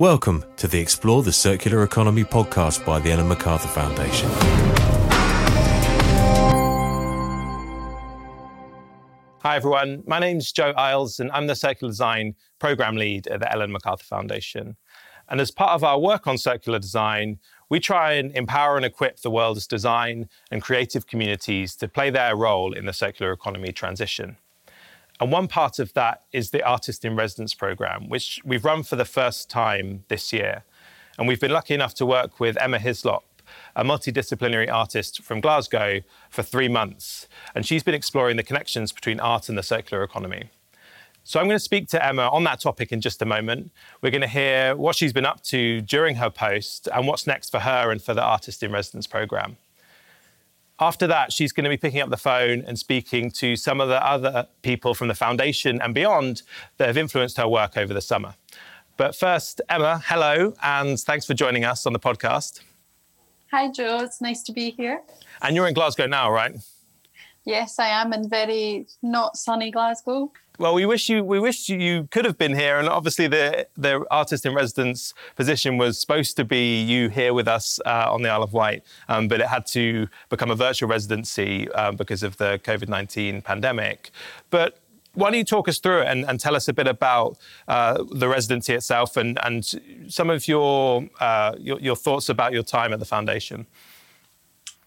[0.00, 4.28] Welcome to the Explore the Circular Economy podcast by the Ellen MacArthur Foundation.
[9.38, 10.02] Hi, everyone.
[10.04, 14.02] My name's Joe Isles, and I'm the Circular Design Program Lead at the Ellen MacArthur
[14.02, 14.76] Foundation.
[15.28, 17.38] And as part of our work on circular design,
[17.68, 22.34] we try and empower and equip the world's design and creative communities to play their
[22.34, 24.38] role in the circular economy transition.
[25.20, 28.96] And one part of that is the Artist in Residence program, which we've run for
[28.96, 30.64] the first time this year.
[31.18, 33.24] And we've been lucky enough to work with Emma Hislop,
[33.76, 37.28] a multidisciplinary artist from Glasgow, for three months.
[37.54, 40.50] And she's been exploring the connections between art and the circular economy.
[41.22, 43.70] So I'm going to speak to Emma on that topic in just a moment.
[44.02, 47.50] We're going to hear what she's been up to during her post and what's next
[47.50, 49.56] for her and for the Artist in Residence program.
[50.80, 53.88] After that, she's going to be picking up the phone and speaking to some of
[53.88, 56.42] the other people from the foundation and beyond
[56.78, 58.34] that have influenced her work over the summer.
[58.96, 62.60] But first, Emma, hello, and thanks for joining us on the podcast.
[63.52, 64.00] Hi, Joe.
[64.02, 65.02] It's nice to be here.
[65.42, 66.56] And you're in Glasgow now, right?
[67.44, 70.32] Yes, I am in very not sunny Glasgow.
[70.56, 74.06] Well, we wish you we wish you could have been here, and obviously the the
[74.08, 78.28] artist in residence position was supposed to be you here with us uh, on the
[78.28, 82.36] Isle of Wight, um, but it had to become a virtual residency um, because of
[82.36, 84.12] the COVID nineteen pandemic.
[84.50, 84.78] But
[85.14, 88.04] why don't you talk us through it and, and tell us a bit about uh,
[88.12, 89.64] the residency itself and, and
[90.08, 93.64] some of your, uh, your, your thoughts about your time at the foundation?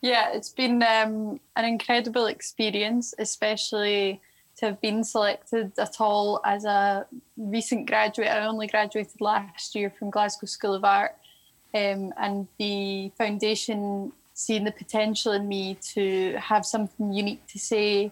[0.01, 4.21] Yeah, it's been um, an incredible experience, especially
[4.57, 7.05] to have been selected at all as a
[7.37, 8.29] recent graduate.
[8.29, 11.15] I only graduated last year from Glasgow School of Art,
[11.73, 18.11] um, and the foundation seeing the potential in me to have something unique to say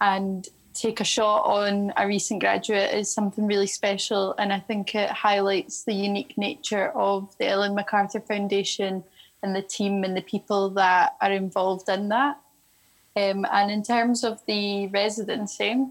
[0.00, 4.34] and take a shot on a recent graduate is something really special.
[4.38, 9.04] And I think it highlights the unique nature of the Ellen MacArthur Foundation
[9.42, 12.38] and the team and the people that are involved in that.
[13.16, 15.86] Um, and in terms of the residency,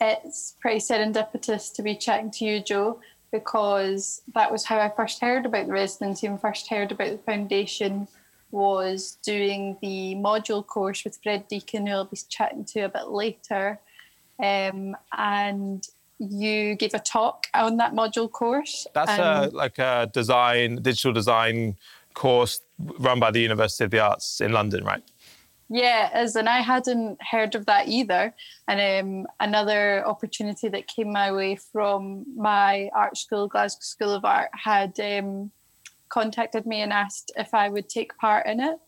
[0.00, 3.00] it's pretty serendipitous to be chatting to you, Joe,
[3.30, 7.18] because that was how I first heard about the residency and first heard about the
[7.18, 8.08] foundation
[8.50, 13.08] was doing the module course with Fred Deacon, who I'll be chatting to a bit
[13.08, 13.80] later.
[14.42, 15.86] Um, and
[16.18, 18.86] you gave a talk on that module course.
[18.94, 21.76] That's a, like a design, digital design
[22.14, 25.02] course run by the University of the Arts in London, right?
[25.74, 28.34] Yeah, as and I hadn't heard of that either.
[28.68, 34.26] And um, another opportunity that came my way from my art school, Glasgow School of
[34.26, 35.50] Art, had um,
[36.10, 38.78] contacted me and asked if I would take part in it.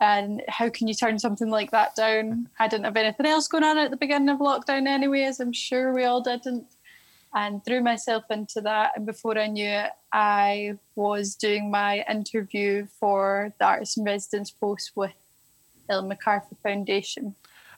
[0.00, 2.48] And how can you turn something like that down?
[2.58, 5.52] I didn't have anything else going on at the beginning of lockdown, anyway, as I'm
[5.52, 6.64] sure we all didn't.
[7.34, 8.92] And threw myself into that.
[8.96, 14.50] And before I knew it, I was doing my interview for the Artist in Residence
[14.50, 15.12] post with
[15.88, 17.34] Ellen MacArthur Foundation.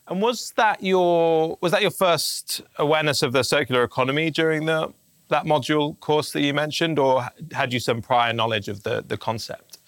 [0.09, 4.93] And was that your was that your first awareness of the circular economy during the
[5.29, 9.17] that module course that you mentioned, or had you some prior knowledge of the the
[9.17, 9.79] concept?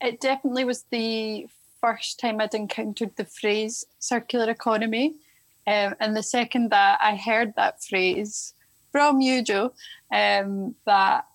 [0.00, 1.48] It definitely was the
[1.80, 5.14] first time I'd encountered the phrase circular economy.
[5.66, 8.54] Um, and the second that I heard that phrase
[8.92, 9.72] from you, Joe,
[10.12, 11.26] um, that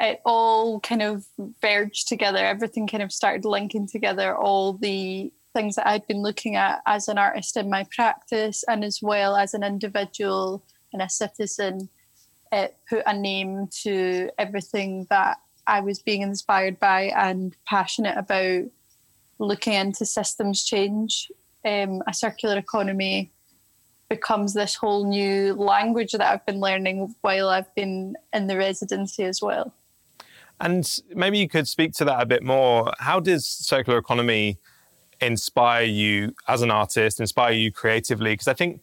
[0.00, 1.24] it all kind of
[1.60, 2.38] verged together.
[2.38, 4.36] Everything kind of started linking together.
[4.36, 8.84] All the things that I'd been looking at as an artist in my practice, and
[8.84, 10.62] as well as an individual
[10.92, 11.88] and a citizen,
[12.50, 18.64] it put a name to everything that I was being inspired by and passionate about.
[19.38, 21.30] Looking into systems change,
[21.64, 23.32] um, a circular economy
[24.08, 29.24] becomes this whole new language that I've been learning while I've been in the residency
[29.24, 29.72] as well.
[30.60, 32.92] And maybe you could speak to that a bit more.
[32.98, 34.58] How does circular economy
[35.20, 38.32] inspire you as an artist, inspire you creatively?
[38.32, 38.80] Because I think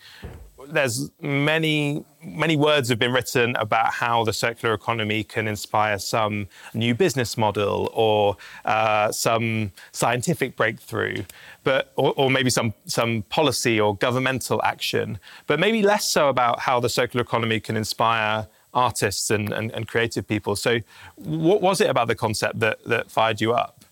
[0.68, 6.48] there's many many words have been written about how the circular economy can inspire some
[6.74, 11.24] new business model or uh, some scientific breakthrough,
[11.64, 16.60] but or, or, maybe some some policy or governmental action, but maybe less so about
[16.60, 20.56] how the circular economy can inspire artists and, and, and creative people.
[20.56, 20.80] So,
[21.16, 23.84] what was it about the concept that, that fired you up?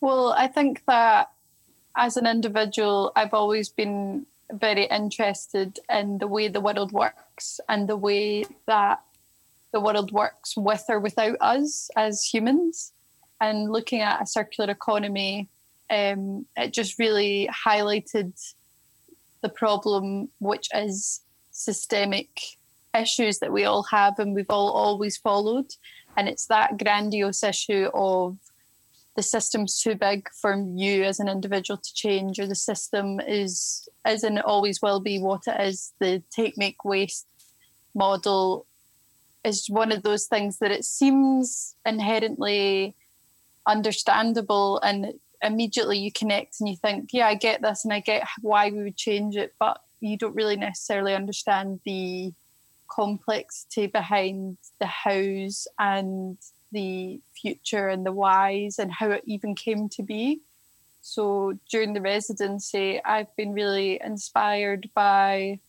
[0.00, 1.30] Well, I think that
[1.96, 7.88] as an individual, I've always been very interested in the way the world works and
[7.88, 9.00] the way that
[9.72, 12.92] the world works with or without us as humans.
[13.40, 15.48] And looking at a circular economy,
[15.90, 18.32] um, it just really highlighted
[19.42, 21.20] the problem, which is
[21.50, 22.57] systemic
[22.96, 25.72] issues that we all have and we've all always followed.
[26.16, 28.36] And it's that grandiose issue of
[29.16, 33.88] the system's too big for you as an individual to change, or the system is
[34.06, 35.92] is and always will be what it is.
[35.98, 37.26] The take make waste
[37.94, 38.66] model
[39.44, 42.94] is one of those things that it seems inherently
[43.66, 48.26] understandable and immediately you connect and you think, yeah, I get this and I get
[48.40, 52.32] why we would change it, but you don't really necessarily understand the
[52.88, 56.36] complexity behind the hows and
[56.72, 60.40] the future and the whys and how it even came to be.
[61.00, 65.60] So during the residency, I've been really inspired by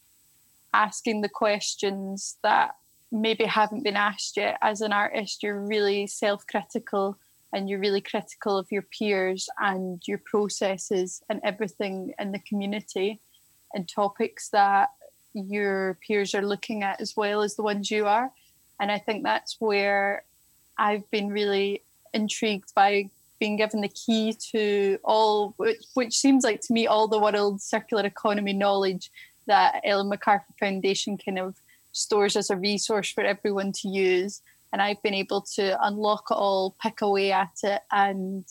[0.74, 2.76] asking the questions that
[3.12, 4.58] maybe haven't been asked yet.
[4.62, 7.18] As an artist, you're really self critical
[7.54, 13.20] and you're really critical of your peers and your processes and everything in the community
[13.74, 14.90] and topics that
[15.34, 18.32] your peers are looking at as well as the ones you are.
[18.80, 20.24] And I think that's where
[20.78, 21.84] I've been really
[22.14, 23.10] intrigued by
[23.40, 27.62] being given the key to all, which, which seems like to me, all the world
[27.62, 29.12] circular economy knowledge
[29.48, 31.56] that Ellen MacArthur Foundation kind of
[31.92, 34.42] stores as a resource for everyone to use
[34.72, 38.46] and I've been able to unlock it all, pick away at it, and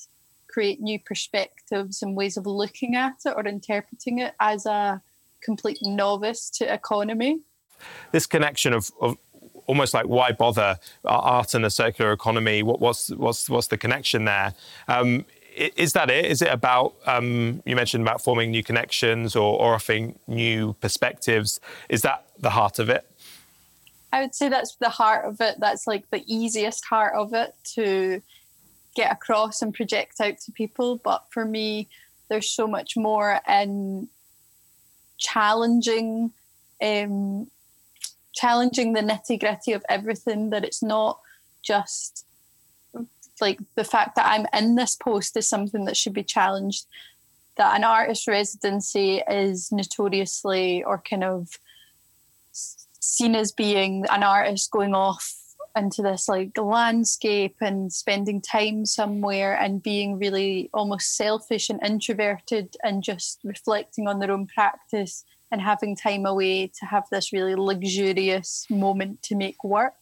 [0.48, 5.00] create new perspectives and ways of looking at it or interpreting it as a
[5.42, 7.40] complete novice to economy.
[8.12, 9.16] This connection of, of
[9.66, 12.62] almost like why bother art and the circular economy?
[12.64, 14.54] What, what's what's what's the connection there?
[14.88, 15.24] Um,
[15.56, 16.24] is that it?
[16.24, 21.60] Is it about um, you mentioned about forming new connections or, or offering new perspectives?
[21.88, 23.04] Is that the heart of it?
[24.12, 25.56] I would say that's the heart of it.
[25.58, 28.22] That's like the easiest heart of it to
[28.94, 30.96] get across and project out to people.
[30.96, 31.88] But for me,
[32.28, 34.08] there's so much more in
[35.18, 36.32] challenging,
[36.82, 37.48] um,
[38.32, 40.50] challenging the nitty gritty of everything.
[40.50, 41.20] That it's not
[41.62, 42.24] just
[43.40, 46.86] like the fact that I'm in this post is something that should be challenged.
[47.56, 51.58] That an artist residency is notoriously or kind of
[52.52, 55.37] seen as being an artist going off
[55.78, 62.76] into this like landscape and spending time somewhere and being really almost selfish and introverted
[62.82, 67.54] and just reflecting on their own practice and having time away to have this really
[67.54, 69.94] luxurious moment to make work.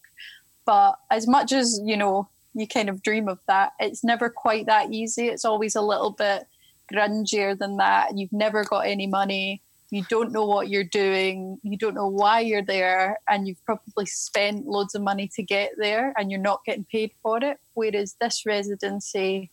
[0.64, 4.67] But as much as, you know, you kind of dream of that, it's never quite
[4.67, 5.28] that easy.
[5.28, 6.46] It's always a little bit
[6.93, 8.17] grungier than that.
[8.17, 9.61] You've never got any money
[9.91, 14.06] you don't know what you're doing, you don't know why you're there, and you've probably
[14.06, 17.59] spent loads of money to get there and you're not getting paid for it.
[17.75, 19.50] Whereas this residency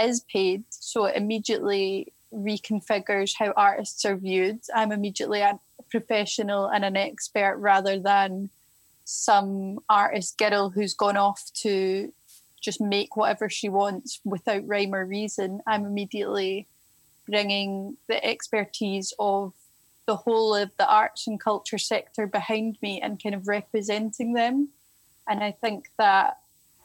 [0.00, 4.60] is paid, so it immediately reconfigures how artists are viewed.
[4.74, 5.58] I'm immediately a
[5.90, 8.50] professional and an expert rather than
[9.04, 12.12] some artist girl who's gone off to
[12.60, 15.60] just make whatever she wants without rhyme or reason.
[15.66, 16.66] I'm immediately
[17.26, 19.52] bringing the expertise of
[20.06, 24.68] the whole of the arts and culture sector behind me and kind of representing them.
[25.28, 26.38] And I think that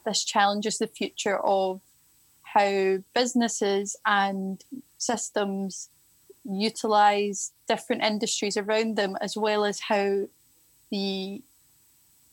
[0.04, 1.80] this challenges the future of
[2.42, 4.62] how businesses and
[4.98, 5.88] systems
[6.44, 10.22] utilize different industries around them, as well as how
[10.90, 11.42] the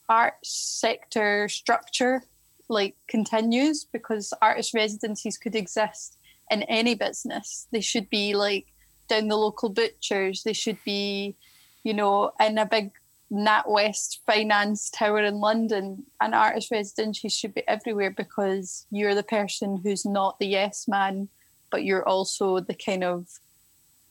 [0.10, 2.24] arts sector structure
[2.70, 6.18] like continues because artist residencies could exist
[6.50, 7.68] in any business.
[7.72, 8.68] They should be like
[9.08, 10.44] down the local butchers.
[10.44, 11.36] They should be,
[11.84, 12.92] you know, in a big
[13.32, 16.06] NatWest finance tower in London.
[16.22, 21.30] An artist residency should be everywhere because you're the person who's not the yes man,
[21.72, 23.28] but you're also the kind of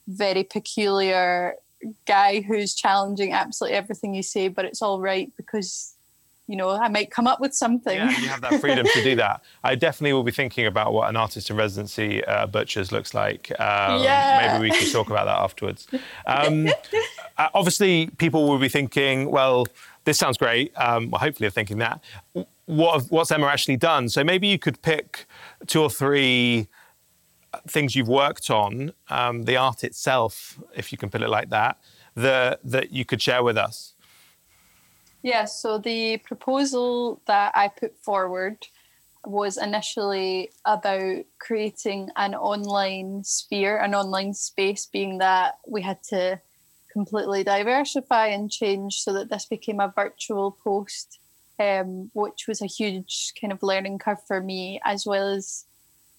[0.06, 1.54] very peculiar
[2.06, 5.95] guy who's challenging absolutely everything you say, but it's all right because
[6.46, 7.96] you know, I might come up with something.
[7.96, 9.42] Yeah, you have that freedom to do that.
[9.64, 13.50] I definitely will be thinking about what an artist in residency uh, butchers looks like.
[13.58, 14.52] Um, yeah.
[14.52, 15.88] Maybe we could talk about that afterwards.
[16.26, 16.68] Um,
[17.38, 19.66] uh, obviously, people will be thinking, well,
[20.04, 20.72] this sounds great.
[20.76, 22.02] Um, well, hopefully, they're thinking that.
[22.66, 24.08] What what's Emma actually done?
[24.08, 25.26] So maybe you could pick
[25.66, 26.68] two or three
[27.66, 31.78] things you've worked on, um, the art itself, if you can put it like that,
[32.14, 33.94] the, that you could share with us.
[35.26, 38.58] Yeah, so the proposal that I put forward
[39.24, 46.40] was initially about creating an online sphere, an online space, being that we had to
[46.92, 51.18] completely diversify and change so that this became a virtual post,
[51.58, 55.64] um, which was a huge kind of learning curve for me, as well as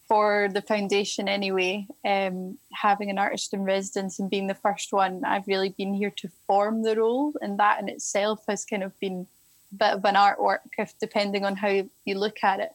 [0.07, 5.25] for the foundation anyway, um, having an artist in residence and being the first one,
[5.25, 8.97] I've really been here to form the role, and that in itself has kind of
[8.99, 9.27] been
[9.73, 12.71] a bit of an artwork, if depending on how you look at it.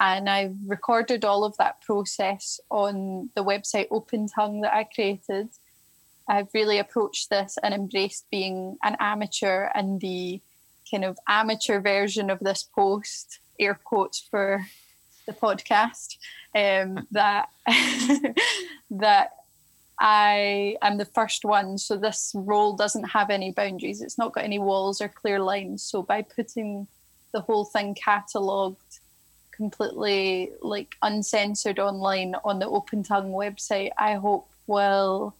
[0.00, 5.48] And I've recorded all of that process on the website Open Tongue that I created.
[6.28, 10.40] I've really approached this and embraced being an amateur and the
[10.90, 14.66] kind of amateur version of this post, air quotes for
[15.26, 16.16] the podcast,
[16.54, 17.48] um, that
[18.90, 19.30] that
[19.98, 21.78] I am the first one.
[21.78, 24.02] So this role doesn't have any boundaries.
[24.02, 25.82] It's not got any walls or clear lines.
[25.82, 26.86] So by putting
[27.32, 28.98] the whole thing catalogued
[29.52, 35.34] completely like uncensored online on the Open Tongue website, I hope will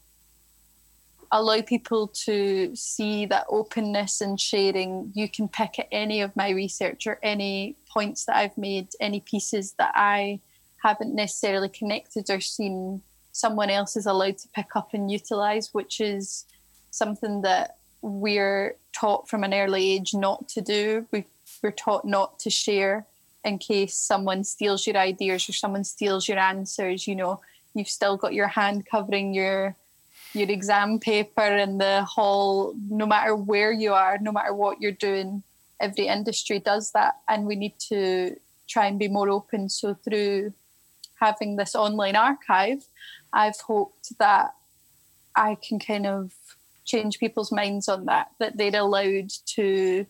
[1.33, 5.11] allow people to see that openness and sharing.
[5.14, 9.21] You can pick at any of my research or any points that I've made, any
[9.21, 10.40] pieces that I
[10.82, 16.00] haven't necessarily connected or seen, someone else is allowed to pick up and utilize, which
[16.00, 16.44] is
[16.90, 21.06] something that we're taught from an early age not to do.
[21.12, 21.24] We,
[21.62, 23.06] we're taught not to share
[23.44, 27.06] in case someone steals your ideas or someone steals your answers.
[27.06, 27.40] You know,
[27.74, 29.76] you've still got your hand covering your
[30.34, 34.90] your exam paper in the hall, no matter where you are, no matter what you're
[34.90, 35.42] doing,
[35.78, 37.16] every industry does that.
[37.28, 38.36] And we need to
[38.66, 39.68] try and be more open.
[39.68, 40.54] So, through
[41.23, 42.85] having this online archive,
[43.33, 44.55] I've hoped that
[45.37, 46.33] I can kind of
[46.85, 50.05] change people's minds on that, that they're allowed to,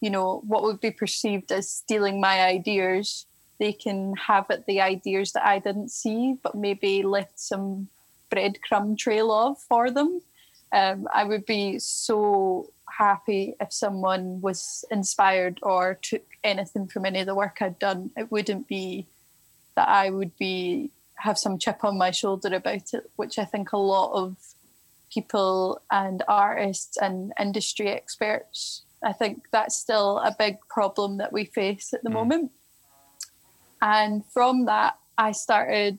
[0.00, 3.26] you know, what would be perceived as stealing my ideas.
[3.58, 7.88] They can have it the ideas that I didn't see, but maybe left some
[8.30, 10.20] breadcrumb trail of for them.
[10.72, 17.20] Um, I would be so happy if someone was inspired or took anything from any
[17.20, 18.10] of the work I'd done.
[18.16, 19.06] It wouldn't be
[19.76, 23.72] that I would be have some chip on my shoulder about it, which I think
[23.72, 24.36] a lot of
[25.12, 31.44] people and artists and industry experts, I think that's still a big problem that we
[31.44, 32.14] face at the mm.
[32.14, 32.50] moment.
[33.80, 35.98] And from that, I started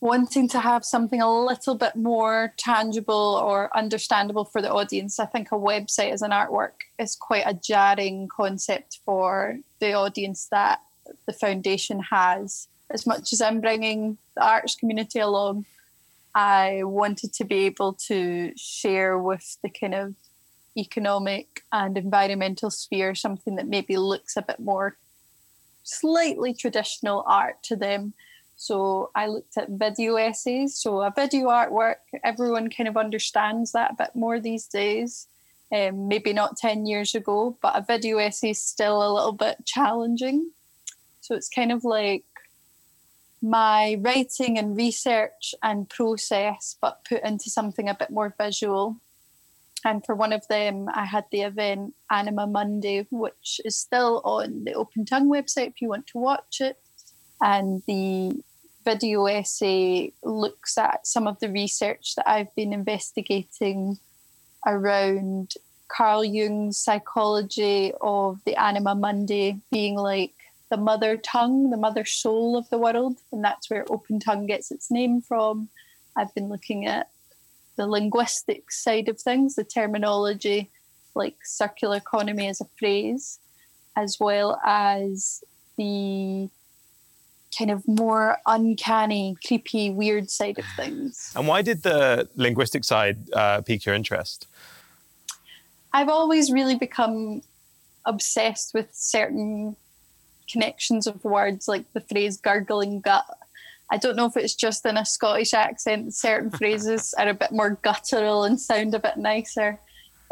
[0.00, 5.20] wanting to have something a little bit more tangible or understandable for the audience.
[5.20, 10.48] I think a website as an artwork is quite a jarring concept for the audience
[10.50, 10.80] that
[11.26, 12.68] the foundation has.
[12.90, 15.66] As much as I'm bringing the arts community along,
[16.34, 20.14] I wanted to be able to share with the kind of
[20.76, 24.96] economic and environmental sphere something that maybe looks a bit more
[25.82, 28.14] slightly traditional art to them
[28.62, 30.76] so I looked at video essays.
[30.76, 35.26] So a video artwork, everyone kind of understands that a bit more these days.
[35.72, 39.56] Um, maybe not 10 years ago, but a video essay is still a little bit
[39.66, 40.52] challenging.
[41.22, 42.24] So it's kind of like
[43.40, 48.96] my writing and research and process, but put into something a bit more visual.
[49.84, 54.64] And for one of them, I had the event Anima Mundi, which is still on
[54.64, 56.78] the Open Tongue website if you want to watch it.
[57.40, 58.42] And the
[58.84, 63.98] video essay looks at some of the research that I've been investigating
[64.66, 65.54] around
[65.86, 70.34] Carl Jung's psychology of the anima mundi being like
[70.72, 74.70] the mother tongue, the mother soul of the world, and that's where open tongue gets
[74.70, 75.68] its name from.
[76.16, 77.10] I've been looking at
[77.76, 80.70] the linguistic side of things, the terminology,
[81.14, 83.38] like circular economy as a phrase,
[83.96, 85.44] as well as
[85.76, 86.48] the
[87.58, 91.34] kind of more uncanny, creepy, weird side of things.
[91.36, 94.46] And why did the linguistic side uh, pique your interest?
[95.92, 97.42] I've always really become
[98.06, 99.76] obsessed with certain
[100.52, 103.26] connections of words, like the phrase gurgling gut.
[103.90, 107.52] I don't know if it's just in a Scottish accent, certain phrases are a bit
[107.52, 109.80] more guttural and sound a bit nicer.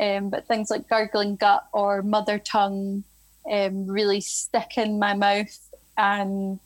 [0.00, 3.05] Um, but things like gurgling gut or mother tongue
[3.50, 5.59] um, really stick in my mouth
[5.99, 6.59] and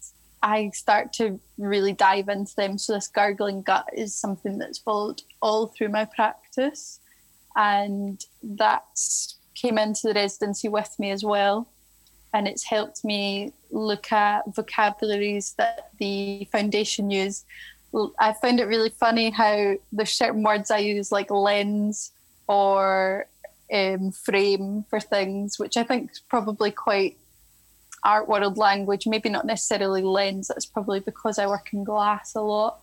[0.45, 2.77] I start to really dive into them.
[2.77, 7.01] So this gurgling gut is something that's followed all through my practice,
[7.57, 8.85] and that
[9.55, 11.67] came into the residency with me as well,
[12.35, 17.45] and it's helped me look at vocabularies that the foundation use.
[18.19, 22.11] I find it really funny how there's certain words I use like lens
[22.49, 23.29] or
[23.73, 27.17] um, frame for things, which I think is probably quite
[28.03, 30.49] art world language, maybe not necessarily lens.
[30.49, 32.81] That's probably because I work in glass a lot.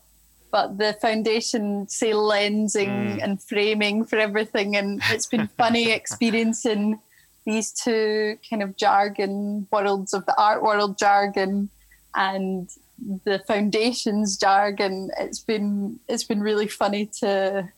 [0.50, 3.20] But the foundation say lensing mm.
[3.22, 7.00] and framing for everything, and it's been funny experiencing
[7.46, 11.70] these two kind of jargon worlds of the art world jargon
[12.16, 12.70] and
[13.26, 15.10] the foundation's jargon.
[15.20, 17.70] It's been it's been really funny to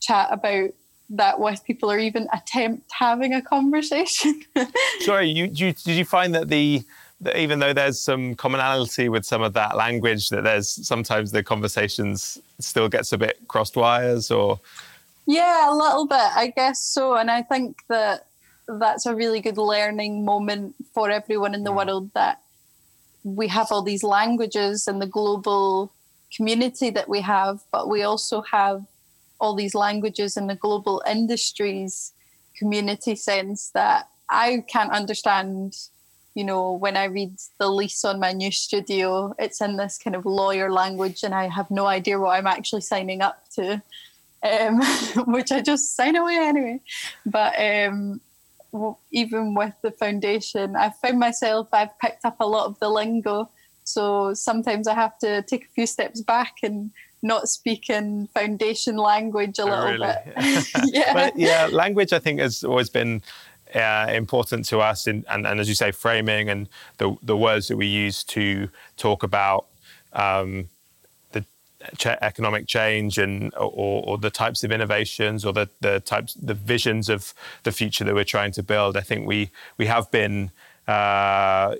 [0.00, 0.70] chat about
[1.10, 4.42] that with people or even attempt having a conversation.
[5.00, 6.82] Sorry, you, you did you find that the
[7.20, 11.42] that even though there's some commonality with some of that language, that there's sometimes the
[11.42, 14.60] conversations still gets a bit crossed wires or
[15.26, 17.16] yeah, a little bit, I guess so.
[17.16, 18.26] And I think that
[18.66, 21.86] that's a really good learning moment for everyone in the mm.
[21.86, 22.40] world that
[23.24, 25.92] we have all these languages and the global
[26.34, 28.84] community that we have, but we also have
[29.40, 32.12] all these languages in the global industries
[32.56, 35.76] community sense that I can't understand.
[36.34, 40.16] You know, when I read the lease on my new studio, it's in this kind
[40.16, 43.80] of lawyer language, and I have no idea what I'm actually signing up to,
[44.42, 44.80] um,
[45.32, 46.80] which I just sign away anyway.
[47.24, 48.20] But um,
[49.10, 53.48] even with the foundation, I found myself, I've picked up a lot of the lingo.
[53.84, 56.90] So sometimes I have to take a few steps back and
[57.22, 60.14] not speak in foundation language a oh, little really?
[60.36, 60.66] bit.
[60.86, 61.12] yeah.
[61.12, 63.22] But yeah, language I think has always been
[63.74, 67.68] uh, important to us, in, and, and, as you say, framing and the the words
[67.68, 69.66] that we use to talk about
[70.12, 70.68] um,
[72.22, 77.08] economic change and or, or, the types of innovations or the the types the visions
[77.08, 78.96] of the future that we're trying to build.
[78.96, 80.50] I think we we have been.
[80.86, 81.76] Uh,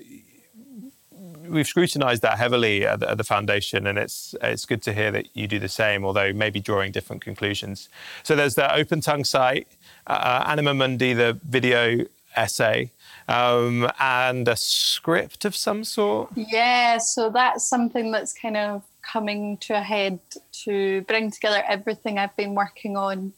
[1.49, 5.11] we've scrutinised that heavily at the, at the, foundation, and it's it's good to hear
[5.11, 7.89] that you do the same, although maybe drawing different conclusions.
[8.23, 9.69] So there's the Open Tongue site,
[10.07, 12.07] uh, uh, Anima Mundi, the video
[12.37, 12.91] essay,
[13.29, 16.31] um, and a script of some sort.
[16.35, 18.83] Yeah, so that's something that's kind of
[19.13, 20.19] coming to a head
[20.65, 23.33] to bring together everything I've been working on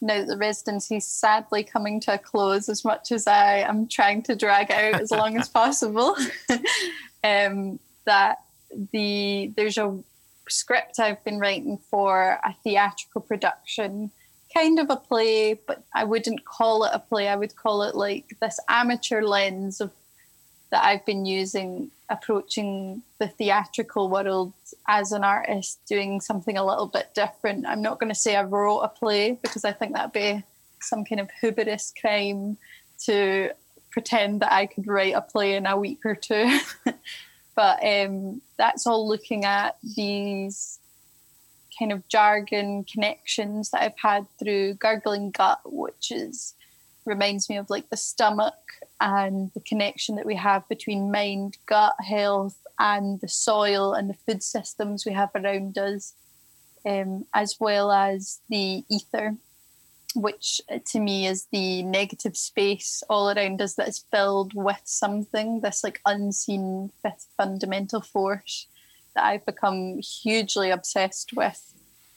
[0.00, 3.86] now that the residency is sadly coming to a close as much as I am
[3.86, 6.16] trying to drag out as long as possible.
[7.24, 8.38] um, that
[8.92, 9.98] the there's a
[10.48, 14.10] script I've been writing for a theatrical production,
[14.54, 17.28] kind of a play, but I wouldn't call it a play.
[17.28, 19.90] I would call it like this amateur lens of
[20.70, 24.52] that I've been using approaching the theatrical world
[24.88, 27.66] as an artist, doing something a little bit different.
[27.66, 30.42] I'm not going to say I wrote a play because I think that'd be
[30.80, 32.56] some kind of hubris crime
[33.04, 33.50] to
[33.90, 36.58] pretend that I could write a play in a week or two.
[37.54, 40.78] but um, that's all looking at these
[41.78, 46.54] kind of jargon connections that I've had through gurgling gut, which is
[47.04, 48.54] reminds me of like the stomach
[49.00, 54.14] and the connection that we have between mind, gut health, and the soil and the
[54.14, 56.14] food systems we have around us,
[56.86, 59.36] um, as well as the ether
[60.14, 64.80] which uh, to me is the negative space all around us that is filled with
[64.84, 68.66] something, this like unseen fifth fundamental force
[69.14, 71.74] that I've become hugely obsessed with,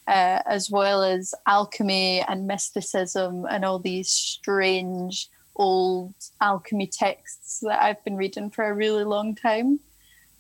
[0.08, 7.82] uh, as well as alchemy and mysticism and all these strange old alchemy texts that
[7.82, 9.80] I've been reading for a really long time.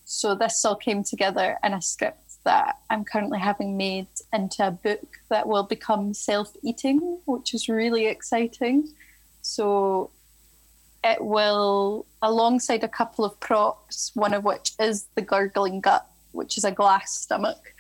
[0.06, 4.71] So this all came together in a script that I'm currently having made into a
[4.71, 8.89] book that will become self eating, which is really exciting.
[9.41, 10.10] So
[11.04, 16.58] it will, alongside a couple of props, one of which is the gurgling gut, which
[16.58, 17.72] is a glass stomach.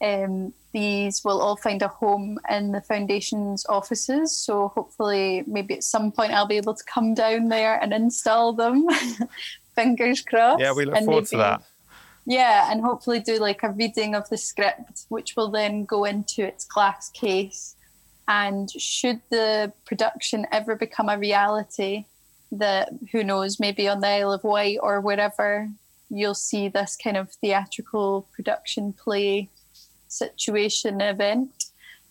[0.00, 4.36] Um, these will all find a home in the foundation's offices.
[4.36, 8.52] So hopefully, maybe at some point, I'll be able to come down there and install
[8.52, 8.86] them.
[9.74, 10.60] Fingers crossed.
[10.60, 11.62] Yeah, we look forward maybe, to that
[12.28, 16.44] yeah, and hopefully do like a reading of the script, which will then go into
[16.44, 17.74] its glass case.
[18.28, 22.04] And should the production ever become a reality,
[22.52, 25.70] that who knows, maybe on the Isle of Wight or wherever,
[26.10, 29.48] you'll see this kind of theatrical production play
[30.08, 31.66] situation event.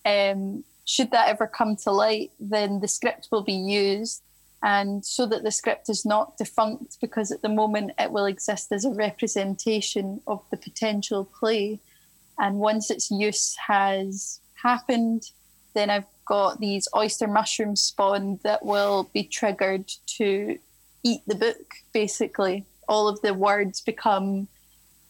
[0.06, 4.22] Um, should that ever come to light, then the script will be used.
[4.64, 8.72] And so that the script is not defunct because at the moment it will exist
[8.72, 11.80] as a representation of the potential play.
[12.40, 15.30] And once its use has happened
[15.76, 20.58] then i've got these oyster mushrooms spawned that will be triggered to
[21.04, 22.66] eat the book basically.
[22.88, 24.48] All of the words become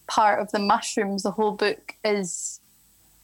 [0.06, 1.22] part of the mushrooms.
[1.22, 2.60] The whole book is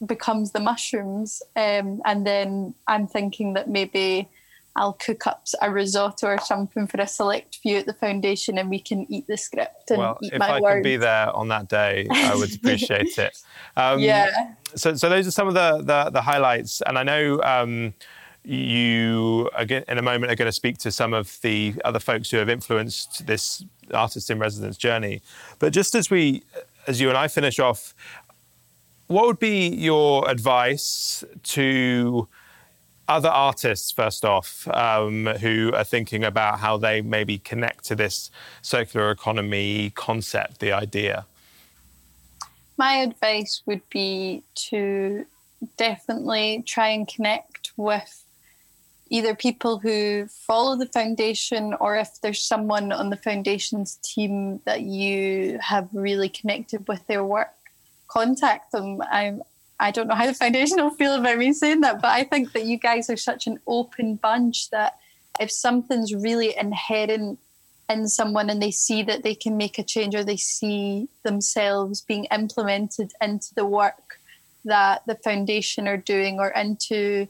[0.05, 4.29] becomes the mushrooms um, and then i'm thinking that maybe
[4.77, 8.69] I'll cook up a risotto or something for a select few at the foundation, and
[8.69, 10.75] we can eat the script and well, eat if my I words.
[10.75, 13.41] could be there on that day, I would appreciate it.
[13.77, 14.55] Um, yeah.
[14.75, 17.41] So, so those are some of the the, the highlights, and I know.
[17.41, 17.93] Um,
[18.47, 22.29] you again in a moment are going to speak to some of the other folks
[22.29, 25.23] who have influenced this artist in residence journey.
[25.57, 26.43] But just as we
[26.85, 27.95] as you and I finish off,
[29.07, 32.27] what would be your advice to
[33.07, 38.31] other artists, first off, um, who are thinking about how they maybe connect to this
[38.61, 41.25] circular economy concept, the idea?
[42.77, 45.25] My advice would be to
[45.77, 48.23] definitely try and connect with
[49.09, 54.81] either people who follow the foundation or if there's someone on the foundation's team that
[54.81, 57.54] you have really connected with their work
[58.15, 59.01] contact them.
[59.11, 59.41] I'm
[59.77, 62.53] I don't know how the foundation will feel about me saying that, but I think
[62.53, 64.97] that you guys are such an open bunch that
[65.37, 67.39] if something's really inherent
[67.89, 71.99] in someone and they see that they can make a change or they see themselves
[72.01, 74.19] being implemented into the work
[74.63, 77.27] that the foundation are doing or into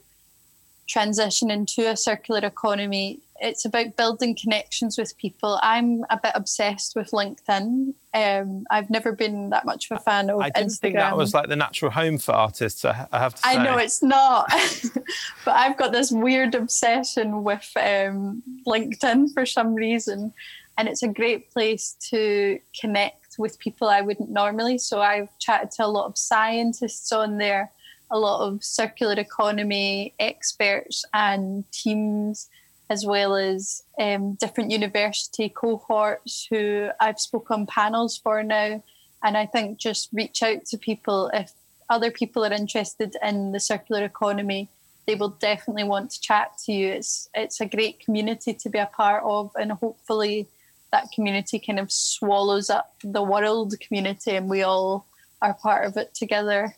[0.86, 5.58] transition into a circular economy it's about building connections with people.
[5.62, 7.94] I'm a bit obsessed with LinkedIn.
[8.14, 10.80] Um, I've never been that much of a fan of I didn't Instagram.
[10.80, 12.84] think that was like the natural home for artists.
[12.84, 13.50] I have to say.
[13.50, 14.50] I know it's not,
[15.44, 20.32] but I've got this weird obsession with um, LinkedIn for some reason,
[20.78, 24.78] and it's a great place to connect with people I wouldn't normally.
[24.78, 27.70] So I've chatted to a lot of scientists on there,
[28.10, 32.48] a lot of circular economy experts and teams
[32.88, 38.82] as well as um, different university cohorts who I've spoken on panels for now.
[39.22, 41.52] And I think just reach out to people if
[41.88, 44.68] other people are interested in the circular economy.
[45.06, 46.88] They will definitely want to chat to you.
[46.88, 50.48] It's it's a great community to be a part of, and hopefully
[50.92, 55.06] that community kind of swallows up the world community, and we all
[55.40, 56.74] are part of it together.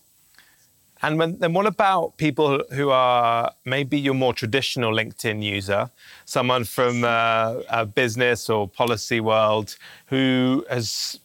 [1.02, 5.90] And when, then what about people who are maybe your more traditional LinkedIn user,
[6.24, 11.20] someone from uh, a business or policy world who has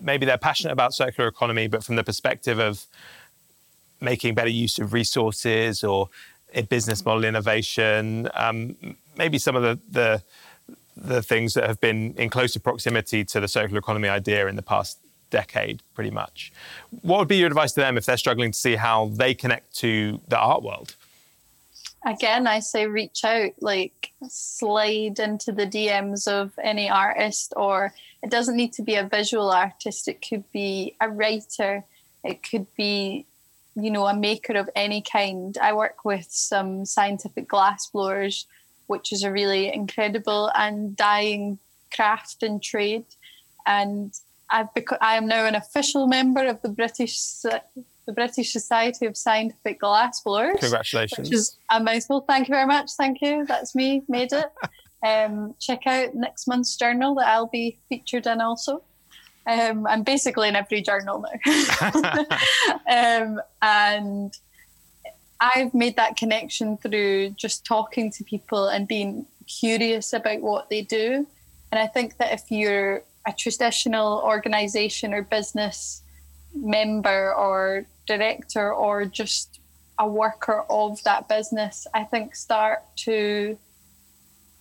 [0.00, 2.86] maybe they're passionate about circular economy, but from the perspective of
[4.00, 6.08] making better use of resources or
[6.54, 8.76] a business model innovation, um,
[9.16, 10.22] maybe some of the, the
[11.00, 14.62] the things that have been in closer proximity to the circular economy idea in the
[14.62, 14.98] past
[15.30, 16.52] decade, pretty much.
[17.02, 19.74] What would be your advice to them if they're struggling to see how they connect
[19.76, 20.94] to the art world?
[22.06, 28.30] Again, I say reach out, like slide into the DMs of any artist, or it
[28.30, 31.84] doesn't need to be a visual artist, it could be a writer,
[32.24, 33.26] it could be
[33.80, 38.46] you know a maker of any kind i work with some scientific glass blowers
[38.86, 41.58] which is a really incredible and dying
[41.94, 43.04] craft and trade
[43.66, 44.18] and
[44.50, 47.18] I've become, I am now an official member of the British
[48.08, 50.58] the British Society of Scientific Glassblowers.
[50.60, 51.28] Congratulations!
[51.28, 52.22] Which is a mouthful.
[52.22, 52.92] Thank you very much.
[52.92, 53.44] Thank you.
[53.44, 54.02] That's me.
[54.08, 54.46] Made it.
[55.06, 58.82] um, check out next month's journal that I'll be featured in also.
[59.46, 61.90] Um, I'm basically in every journal now.
[62.88, 64.32] um, and
[65.40, 70.82] I've made that connection through just talking to people and being curious about what they
[70.82, 71.26] do.
[71.70, 76.02] And I think that if you're a traditional organization or business
[76.54, 79.60] member or director or just
[79.98, 83.58] a worker of that business, I think start to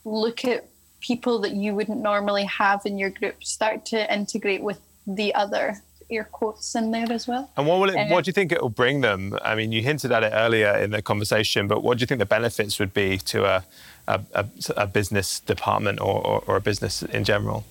[0.04, 0.66] look at
[1.00, 5.78] people that you wouldn't normally have in your group, start to integrate with the other
[6.10, 7.50] air quotes in there as well.
[7.56, 9.38] And what will it, what do you think it will bring them?
[9.44, 12.20] I mean, you hinted at it earlier in the conversation, but what do you think
[12.20, 13.66] the benefits would be to a,
[14.08, 17.66] a, a, a business department or, or, or a business in general?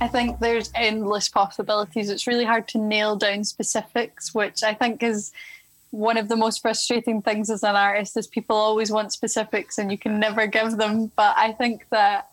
[0.00, 2.10] I think there's endless possibilities.
[2.10, 5.32] It's really hard to nail down specifics, which I think is
[5.90, 9.90] one of the most frustrating things as an artist is people always want specifics and
[9.90, 11.10] you can never give them.
[11.16, 12.28] But I think that,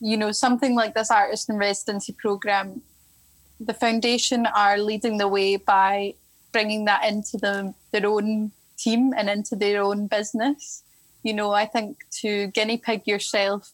[0.00, 2.82] you know, something like this artist in residency program,
[3.58, 6.14] the foundation are leading the way by
[6.52, 10.82] bringing that into the, their own team and into their own business.
[11.22, 13.72] You know, I think to guinea pig yourself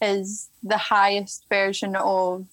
[0.00, 2.46] is the highest version of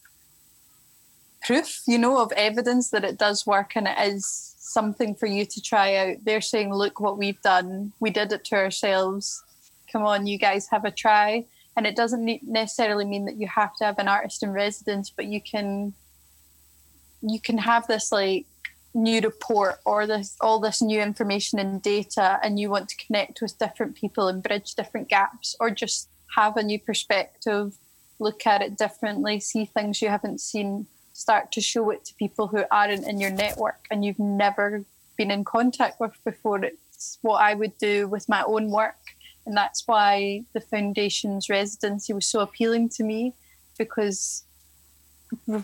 [1.44, 5.46] proof, you know, of evidence that it does work and it is something for you
[5.46, 6.18] to try out.
[6.24, 7.92] They're saying, look what we've done.
[8.00, 9.44] We did it to ourselves.
[9.92, 11.46] Come on, you guys have a try.
[11.76, 15.26] And it doesn't necessarily mean that you have to have an artist in residence, but
[15.26, 15.94] you can
[17.26, 18.46] you can have this like
[18.94, 23.42] new report or this all this new information and data and you want to connect
[23.42, 27.76] with different people and bridge different gaps or just have a new perspective,
[28.20, 32.48] look at it differently, see things you haven't seen, start to show it to people
[32.48, 34.84] who aren't in your network and you've never
[35.18, 36.64] been in contact with before.
[36.64, 38.96] It's what I would do with my own work.
[39.46, 43.34] And that's why the foundation's residency was so appealing to me
[43.78, 44.44] because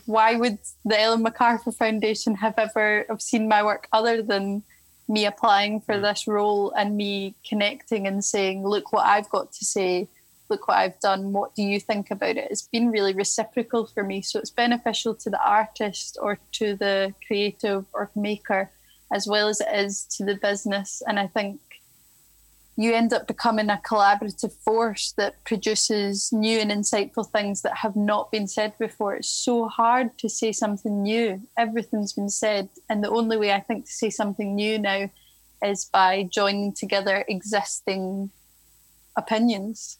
[0.06, 4.64] why would the Ellen MacArthur Foundation have ever have seen my work other than
[5.08, 6.02] me applying for mm.
[6.02, 10.08] this role and me connecting and saying, look what I've got to say,
[10.50, 12.48] look what I've done, what do you think about it?
[12.50, 14.22] It's been really reciprocal for me.
[14.22, 18.72] So it's beneficial to the artist or to the creative or maker
[19.12, 21.02] as well as it is to the business.
[21.08, 21.60] And I think
[22.80, 27.96] you end up becoming a collaborative force that produces new and insightful things that have
[27.96, 29.16] not been said before.
[29.16, 31.42] It's so hard to say something new.
[31.58, 32.70] Everything's been said.
[32.90, 35.10] And the only way I think to say something new now
[35.62, 38.30] is by joining together existing
[39.18, 39.98] opinions.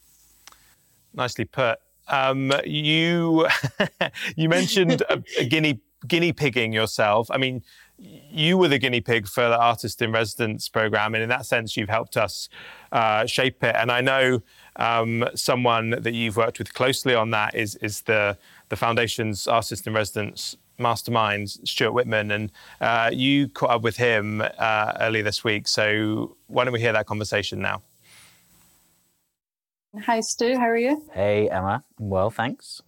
[1.14, 1.78] Nicely put.
[2.08, 3.46] Um, you
[4.36, 7.30] you mentioned a, a guinea guinea pigging yourself.
[7.30, 7.62] I mean,
[7.98, 11.76] you were the guinea pig for the artist in residence program, and in that sense,
[11.76, 12.48] you've helped us
[12.92, 13.74] uh, shape it.
[13.76, 14.42] And I know
[14.76, 19.86] um, someone that you've worked with closely on that is is the the foundation's artist
[19.86, 25.44] in residence mastermind, Stuart Whitman, and uh, you caught up with him uh, earlier this
[25.44, 25.68] week.
[25.68, 27.82] So why don't we hear that conversation now?
[29.98, 30.56] Hi, Stu.
[30.56, 31.02] How are you?
[31.12, 31.82] Hey, Emma.
[31.98, 32.80] Well, thanks.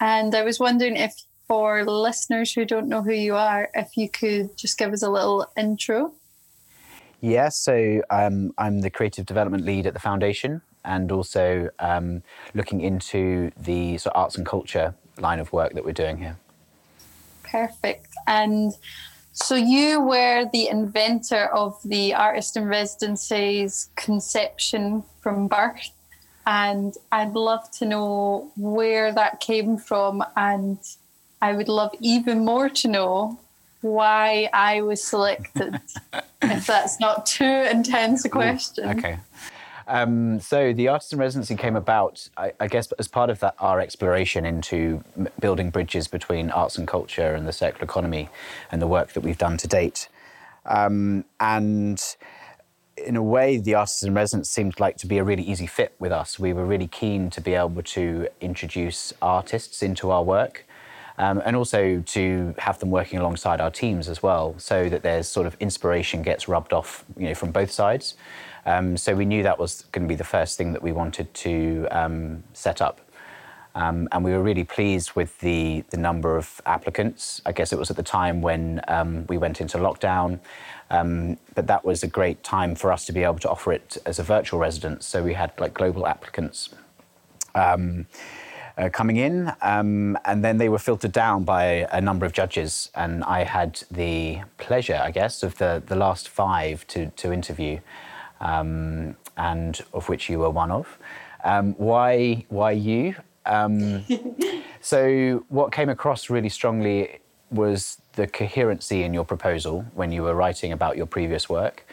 [0.00, 1.14] And I was wondering if
[1.48, 5.10] for listeners who don't know who you are, if you could just give us a
[5.10, 6.12] little intro.
[7.20, 12.22] Yeah, so um, I'm the creative development lead at the foundation and also um,
[12.54, 16.38] looking into the sort of arts and culture line of work that we're doing here.
[17.42, 18.06] Perfect.
[18.28, 18.72] And
[19.42, 25.90] so you were the inventor of the artist in residency's conception from birth.
[26.46, 30.78] And I'd love to know where that came from and
[31.42, 33.40] I would love even more to know
[33.80, 35.80] why I was selected,
[36.42, 38.98] if that's not too intense a question.
[38.98, 39.18] Okay.
[39.90, 43.56] Um, so the artist in residency came about, I, I, guess, as part of that
[43.58, 48.28] our exploration into m- building bridges between arts and culture and the circular economy,
[48.70, 50.08] and the work that we've done to date.
[50.64, 52.00] Um, and
[52.96, 55.96] in a way, the artist in residence seemed like to be a really easy fit
[55.98, 56.38] with us.
[56.38, 60.66] We were really keen to be able to introduce artists into our work
[61.18, 65.26] um, and also to have them working alongside our teams as well, so that there's
[65.26, 68.14] sort of inspiration gets rubbed off, you know, from both sides.
[68.66, 71.32] Um, so we knew that was going to be the first thing that we wanted
[71.34, 73.00] to um, set up.
[73.74, 77.40] Um, and we were really pleased with the, the number of applicants.
[77.46, 80.40] I guess it was at the time when um, we went into lockdown,
[80.90, 83.96] um, but that was a great time for us to be able to offer it
[84.04, 85.06] as a virtual residence.
[85.06, 86.70] So we had like global applicants.
[87.54, 88.06] Um,
[88.78, 92.90] uh, coming in, um, and then they were filtered down by a number of judges,
[92.94, 97.80] and I had the pleasure, I guess, of the the last five to to interview,
[98.40, 100.98] um, and of which you were one of.
[101.44, 103.14] Um, why why you?
[103.46, 104.04] Um,
[104.80, 110.34] so what came across really strongly was the coherency in your proposal when you were
[110.34, 111.86] writing about your previous work.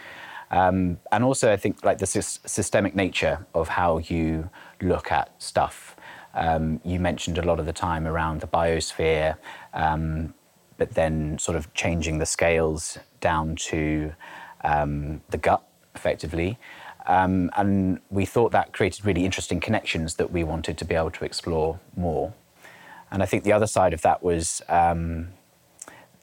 [0.52, 4.50] Um, and also, I think like the sy- systemic nature of how you
[4.82, 5.98] look at stuff
[6.38, 9.38] um, you mentioned a lot of the time around the biosphere,
[9.74, 10.36] um,
[10.78, 14.14] but then sort of changing the scales down to
[14.64, 15.67] um, the gut,
[15.98, 16.58] effectively.
[17.08, 21.12] Um, and we thought that created really interesting connections that we wanted to be able
[21.12, 22.34] to explore more.
[23.12, 25.30] And I think the other side of that was um,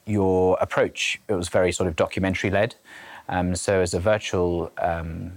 [0.07, 1.21] your approach.
[1.29, 2.75] It was very sort of documentary led.
[3.29, 5.33] Um, so, as a virtual um,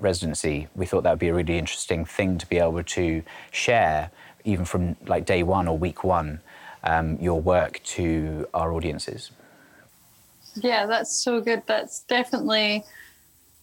[0.00, 4.10] residency, we thought that would be a really interesting thing to be able to share,
[4.44, 6.40] even from like day one or week one,
[6.84, 9.30] um, your work to our audiences.
[10.54, 11.62] Yeah, that's so good.
[11.66, 12.84] That's definitely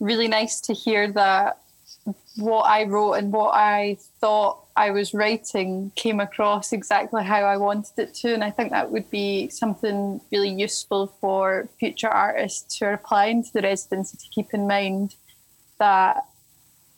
[0.04, 1.60] really nice to hear that
[2.36, 7.58] what I wrote and what I thought I was writing came across exactly how I
[7.58, 8.34] wanted it to.
[8.34, 13.44] And I think that would be something really useful for future artists who are applying
[13.44, 15.16] to the residency to keep in mind
[15.80, 16.26] that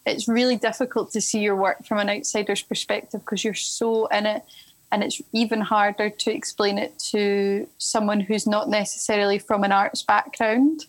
[0.06, 4.26] it's really difficult to see your work from an outsider's perspective because you're so in
[4.26, 4.44] it
[4.92, 10.04] and it's even harder to explain it to someone who's not necessarily from an arts
[10.04, 10.86] background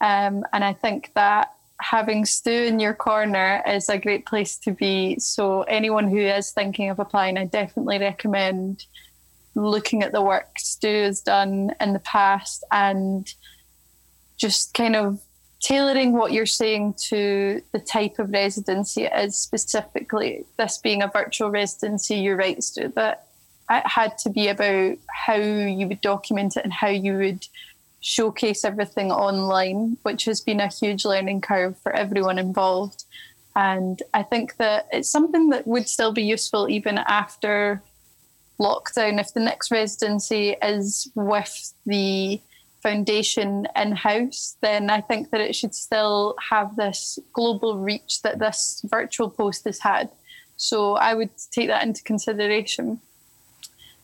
[0.00, 4.72] um, and i think that having stu in your corner is a great place to
[4.72, 5.18] be.
[5.18, 8.84] So anyone who is thinking of applying i definitely recommend
[9.54, 13.32] looking at the work stu has done in the past and
[14.36, 15.20] just kind of
[15.60, 19.36] tailoring what you're saying to the type of residency it is.
[19.36, 23.26] Specifically this being a virtual residency you're right Stu, that
[23.70, 27.46] it had to be about how you would document it and how you would
[28.00, 33.04] showcase everything online which has been a huge learning curve for everyone involved
[33.56, 37.82] and i think that it's something that would still be useful even after
[38.60, 42.40] lockdown, if the next residency is with the
[42.82, 48.38] foundation in house, then I think that it should still have this global reach that
[48.38, 50.10] this virtual post has had.
[50.56, 53.00] So I would take that into consideration.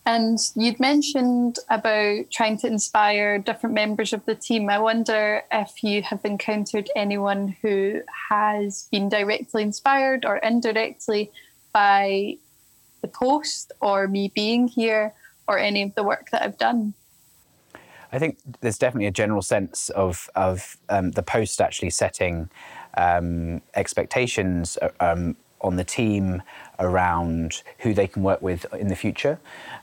[0.07, 4.69] And you'd mentioned about trying to inspire different members of the team.
[4.69, 11.31] I wonder if you have encountered anyone who has been directly inspired or indirectly
[11.73, 12.37] by
[13.01, 15.15] the post or me being here
[15.49, 16.95] or any of the work that I've done.
[18.13, 22.49] I think there's definitely a general sense of of um, the post actually setting
[22.97, 26.43] um, expectations uh, um, on the team
[26.79, 29.39] around who they can work with in the future.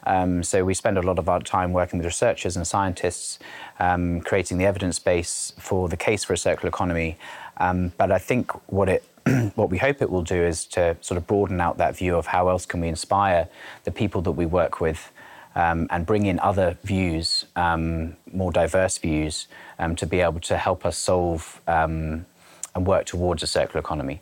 [0.05, 3.39] Um, so we spend a lot of our time working with researchers and scientists,
[3.79, 7.17] um, creating the evidence base for the case for a circular economy.
[7.57, 9.03] Um, but I think what it
[9.55, 12.27] what we hope it will do is to sort of broaden out that view of
[12.27, 13.47] how else can we inspire
[13.83, 15.11] the people that we work with
[15.53, 20.57] um, and bring in other views, um, more diverse views, um, to be able to
[20.57, 22.25] help us solve um,
[22.73, 24.21] and work towards a circular economy.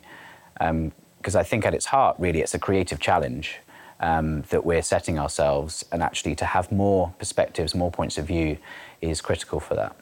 [1.20, 3.58] Because um, I think at its heart, really, it's a creative challenge
[4.00, 8.56] um, that we're setting ourselves, and actually to have more perspectives, more points of view
[9.00, 9.94] is critical for that.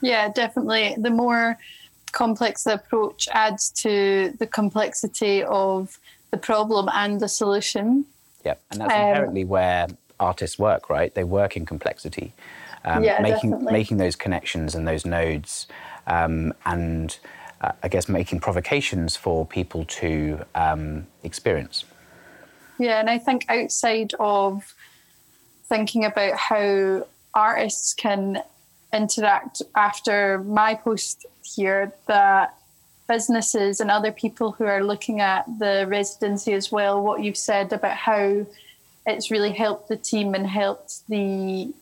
[0.00, 0.96] Yeah, definitely.
[0.98, 1.56] The more
[2.12, 5.98] complex the approach adds to the complexity of
[6.30, 8.04] the problem and the solution.
[8.44, 9.88] Yeah, and that's inherently where
[10.20, 11.14] artists work, right?
[11.14, 12.32] They work in complexity,
[12.84, 13.72] um, yeah, making definitely.
[13.72, 15.66] making those connections and those nodes,
[16.06, 17.18] um, and
[17.64, 21.84] uh, I guess making provocations for people to um, experience.
[22.78, 24.74] Yeah, and I think outside of
[25.66, 28.42] thinking about how artists can
[28.92, 32.54] interact after my post here, that
[33.08, 37.72] businesses and other people who are looking at the residency as well, what you've said
[37.72, 38.46] about how
[39.06, 41.72] it's really helped the team and helped the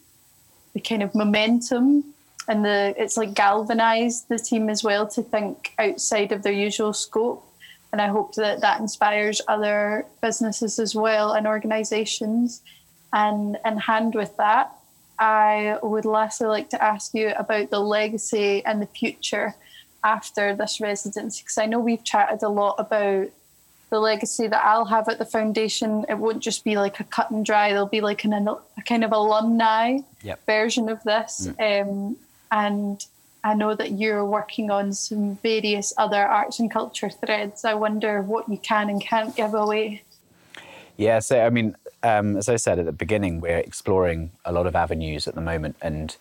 [0.75, 2.15] the kind of momentum
[2.49, 6.93] and the it's like galvanized the team as well to think outside of their usual
[6.93, 7.47] scope
[7.93, 12.63] and i hope that that inspires other businesses as well and organizations
[13.13, 14.73] and in hand with that
[15.19, 19.55] i would lastly like to ask you about the legacy and the future
[20.05, 23.29] after this residency because i know we've chatted a lot about
[23.91, 27.31] the legacy that I'll have at the foundation, it won't just be like a cut
[27.31, 27.69] and dry.
[27.73, 30.41] There'll be like an, a kind of alumni yep.
[30.47, 31.47] version of this.
[31.47, 31.83] Mm.
[31.83, 32.17] Um,
[32.53, 33.05] and
[33.43, 37.65] I know that you're working on some various other arts and culture threads.
[37.65, 40.03] I wonder what you can and can't give away.
[40.97, 44.67] Yeah, so I mean, um, as I said at the beginning, we're exploring a lot
[44.67, 46.17] of avenues at the moment, and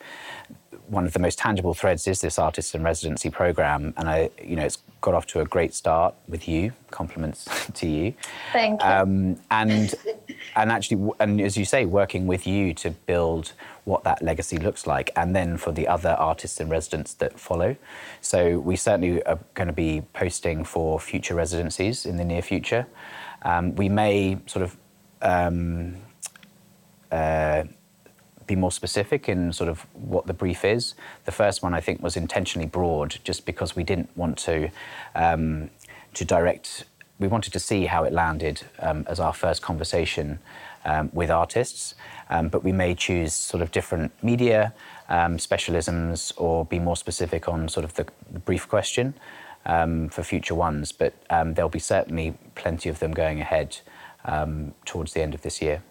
[0.88, 4.56] one of the most tangible threads is this artist in residency program, and I, you
[4.56, 6.72] know, it's got off to a great start with you.
[6.90, 8.14] Compliments to you.
[8.54, 8.88] Thank you.
[8.88, 9.94] Um, and
[10.56, 13.54] and actually, and as you say, working with you to build
[13.86, 17.76] what that legacy looks like, and then for the other artists in residence that follow.
[18.22, 22.88] So we certainly are going to be posting for future residencies in the near future.
[23.44, 24.78] Um, we may sort of.
[25.22, 25.98] Um,
[27.12, 27.66] uh,
[28.48, 30.94] be more specific in sort of what the brief is.
[31.24, 34.70] The first one I think was intentionally broad, just because we didn't want to
[35.16, 35.70] um,
[36.16, 36.86] to direct.
[37.22, 40.40] We wanted to see how it landed um, as our first conversation
[40.86, 41.94] um, with artists,
[42.32, 44.74] um, but we may choose sort of different media
[45.08, 49.14] um, specialisms or be more specific on sort of the, the brief question
[49.68, 50.92] um, for future ones.
[50.92, 53.78] But there'll be certainly plenty of them going ahead
[54.86, 55.84] towards the end of this year.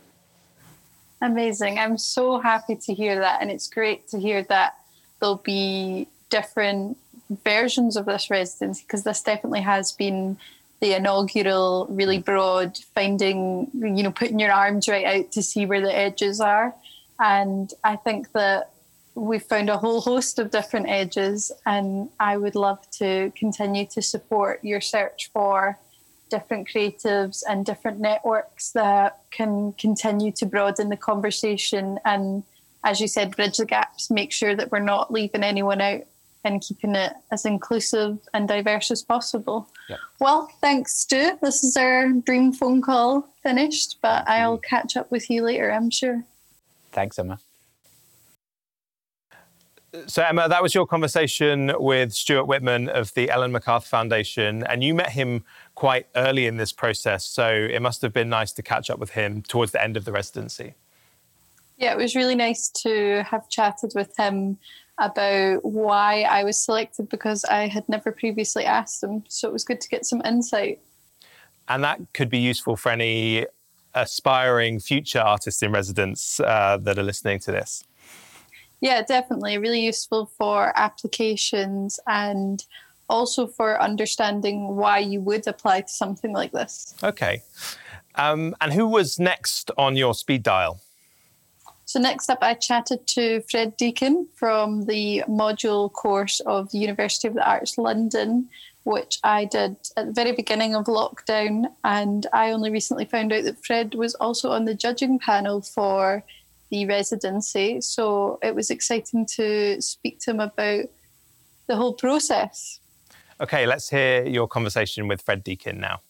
[1.22, 1.78] Amazing.
[1.78, 3.40] I'm so happy to hear that.
[3.40, 4.78] And it's great to hear that
[5.20, 6.96] there'll be different
[7.44, 10.36] versions of this residency because this definitely has been
[10.80, 15.80] the inaugural, really broad, finding, you know, putting your arms right out to see where
[15.80, 16.74] the edges are.
[17.18, 18.70] And I think that
[19.14, 21.52] we've found a whole host of different edges.
[21.66, 25.78] And I would love to continue to support your search for
[26.30, 32.44] different creatives and different networks that can continue to broaden the conversation and
[32.84, 36.02] as you said bridge the gaps make sure that we're not leaving anyone out
[36.44, 39.98] and keeping it as inclusive and diverse as possible yep.
[40.20, 45.28] well thanks stu this is our dream phone call finished but i'll catch up with
[45.30, 46.24] you later i'm sure
[46.92, 47.38] thanks emma
[50.06, 54.84] so, Emma, that was your conversation with Stuart Whitman of the Ellen MacArthur Foundation, and
[54.84, 55.42] you met him
[55.74, 57.26] quite early in this process.
[57.26, 60.04] So, it must have been nice to catch up with him towards the end of
[60.04, 60.74] the residency.
[61.76, 64.58] Yeah, it was really nice to have chatted with him
[65.00, 69.24] about why I was selected because I had never previously asked them.
[69.28, 70.80] So, it was good to get some insight.
[71.68, 73.46] And that could be useful for any
[73.94, 77.84] aspiring future artists in residence uh, that are listening to this?
[78.80, 79.58] Yeah, definitely.
[79.58, 82.64] Really useful for applications and
[83.08, 86.94] also for understanding why you would apply to something like this.
[87.02, 87.42] Okay.
[88.14, 90.80] Um, and who was next on your speed dial?
[91.90, 97.26] So, next up, I chatted to Fred Deakin from the module course of the University
[97.26, 98.48] of the Arts London,
[98.84, 101.64] which I did at the very beginning of lockdown.
[101.82, 106.22] And I only recently found out that Fred was also on the judging panel for
[106.70, 107.80] the residency.
[107.80, 110.84] So, it was exciting to speak to him about
[111.66, 112.78] the whole process.
[113.40, 116.02] Okay, let's hear your conversation with Fred Deakin now.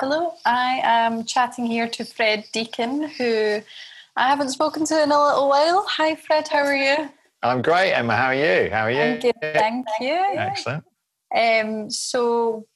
[0.00, 3.62] Hello, I am chatting here to Fred Deakin, who
[4.16, 5.86] I haven't spoken to in a little while.
[5.88, 7.08] Hi, Fred, how are you?
[7.42, 8.14] I'm great, Emma.
[8.14, 8.70] How are you?
[8.70, 9.00] How are you?
[9.00, 10.22] I'm good, thank you.
[10.36, 10.84] Excellent.
[11.34, 12.66] Um, so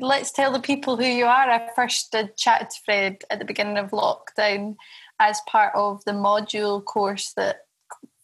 [0.00, 1.50] let's tell the people who you are.
[1.50, 4.76] I first did chat to Fred at the beginning of lockdown
[5.18, 7.62] as part of the module course that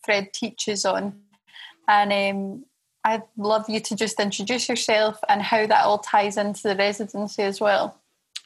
[0.05, 1.14] Fred teaches on.
[1.88, 2.64] And um,
[3.05, 7.42] I'd love you to just introduce yourself and how that all ties into the residency
[7.42, 8.01] as well.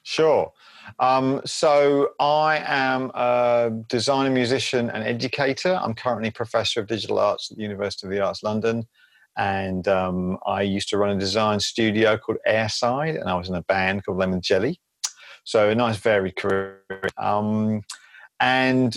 [0.04, 0.52] Sure.
[0.98, 5.78] Um, so I am a designer, musician, and educator.
[5.82, 8.86] I'm currently professor of digital arts at the University of the Arts London,
[9.36, 13.54] and um, I used to run a design studio called Airside, and I was in
[13.54, 14.80] a band called Lemon Jelly.
[15.44, 16.78] So a nice varied career.
[17.18, 17.82] Um,
[18.38, 18.96] and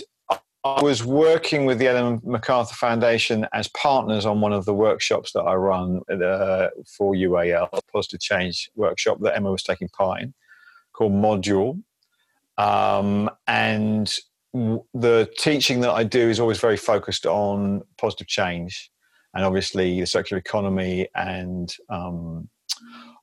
[0.64, 5.32] I was working with the Ellen MacArthur Foundation as partners on one of the workshops
[5.32, 10.34] that I run uh, for UAL, positive change workshop that Emma was taking part in,
[10.96, 11.82] called Module.
[12.58, 14.12] Um, and
[14.52, 18.90] the teaching that I do is always very focused on positive change
[19.34, 22.48] and obviously the circular economy and um,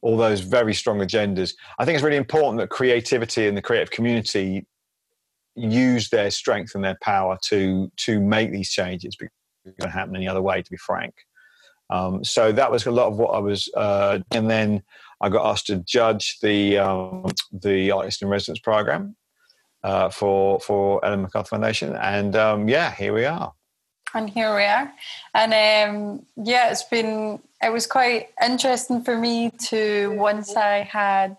[0.02, 1.54] all those very strong agendas.
[1.80, 4.68] I think it's really important that creativity and the creative community
[5.56, 9.34] use their strength and their power to to make these changes because
[9.66, 11.14] it's going to happen any other way to be frank
[11.90, 14.82] um, so that was a lot of what I was, uh, and then
[15.22, 19.16] I got asked to judge the um, the artist in residence program
[19.84, 23.54] uh, for for Ellen MacArthur Foundation, and um, yeah, here we are.
[24.16, 24.94] And here we are,
[25.34, 31.38] and um, yeah, it's been it was quite interesting for me to once I had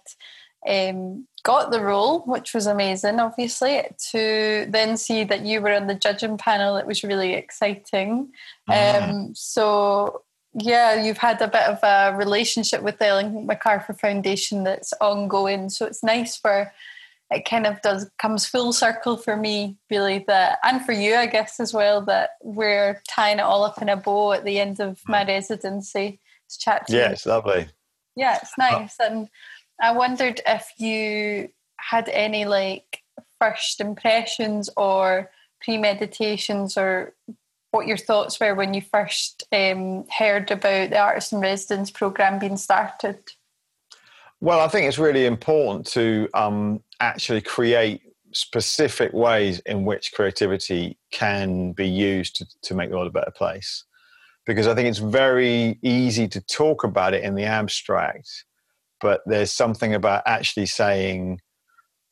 [0.68, 5.86] um, got the role, which was amazing, obviously, to then see that you were on
[5.86, 6.76] the judging panel.
[6.76, 8.32] It was really exciting.
[8.68, 9.02] Mm.
[9.02, 10.22] Um, so,
[10.54, 15.68] yeah, you've had a bit of a relationship with the Ellen MacArthur Foundation that's ongoing.
[15.68, 16.72] So it's nice for
[17.30, 21.26] it kind of does comes full circle for me, really, that and for you, I
[21.26, 24.78] guess, as well, that we're tying it all up in a bow at the end
[24.80, 25.28] of my hmm.
[25.28, 27.68] residency to chat to Yeah, it's lovely.
[28.14, 28.96] Yeah, it's nice.
[29.00, 29.28] And
[29.80, 31.48] I wondered if you
[31.78, 33.02] had any like
[33.40, 35.30] first impressions or
[35.66, 37.14] premeditations or
[37.74, 42.38] what your thoughts were when you first um, heard about the artist in residence program
[42.38, 43.18] being started.
[44.40, 48.02] Well, I think it's really important to um, actually create
[48.32, 53.30] specific ways in which creativity can be used to, to make the world a better
[53.30, 53.84] place.
[54.46, 58.44] Because I think it's very easy to talk about it in the abstract
[59.04, 61.38] but there's something about actually saying,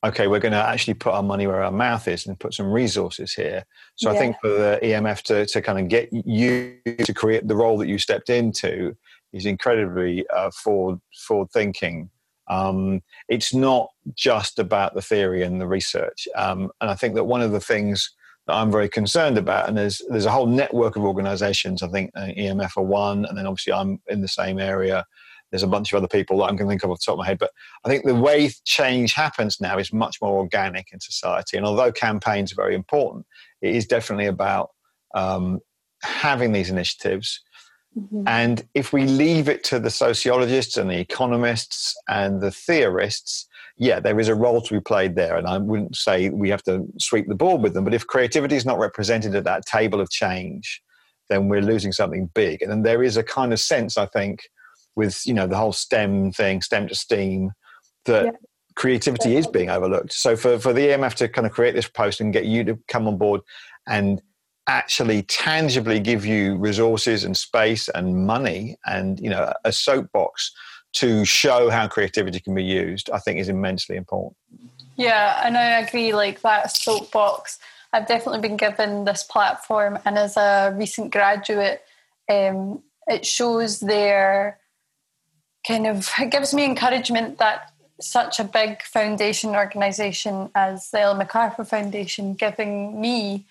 [0.05, 2.71] okay, we're going to actually put our money where our mouth is and put some
[2.71, 3.65] resources here.
[3.97, 4.17] So yeah.
[4.17, 7.79] I think for the EMF to, to kind of get you to create the role
[7.79, 8.97] that you stepped into
[9.33, 12.11] is incredibly uh, forward forward thinking.
[12.49, 17.25] Um, it's not just about the theory and the research, um, and I think that
[17.25, 18.11] one of the things
[18.47, 21.83] that I'm very concerned about, and there's there's a whole network of organisations.
[21.83, 25.07] I think uh, EMF are one, and then obviously I'm in the same area.
[25.53, 27.13] There's a bunch of other people that I'm going to think of off the top
[27.13, 27.39] of my head.
[27.39, 27.53] But
[27.85, 31.57] I think the way change happens now is much more organic in society.
[31.57, 33.27] And although campaigns are very important,
[33.61, 34.71] it is definitely about
[35.15, 35.61] um,
[36.03, 37.41] having these initiatives.
[37.97, 38.25] Mm-hmm.
[38.27, 43.47] And if we leave it to the sociologists and the economists and the theorists,
[43.77, 45.37] yeah, there is a role to be played there.
[45.37, 48.57] And I wouldn't say we have to sweep the board with them, but if creativity
[48.57, 50.83] is not represented at that table of change,
[51.29, 52.63] then we're losing something big.
[52.63, 54.49] And then there is a kind of sense, I think,
[54.97, 57.53] with you know the whole STEM thing, STEM to STEAM,
[58.05, 58.31] that yeah.
[58.75, 60.13] creativity is being overlooked.
[60.13, 62.79] So for for the EMF to kind of create this post and get you to
[62.89, 63.41] come on board
[63.87, 64.21] and
[64.69, 70.53] actually tangibly give you resources and space and money and you know a soapbox
[70.93, 74.37] to show how creativity can be used, I think is immensely important.
[74.97, 76.13] Yeah, and I agree.
[76.13, 77.59] Like that soapbox,
[77.93, 81.83] I've definitely been given this platform, and as a recent graduate,
[82.29, 84.59] um, it shows their
[85.67, 91.19] kind of it gives me encouragement that such a big foundation organization as the Ellen
[91.19, 93.47] MacArthur Foundation giving me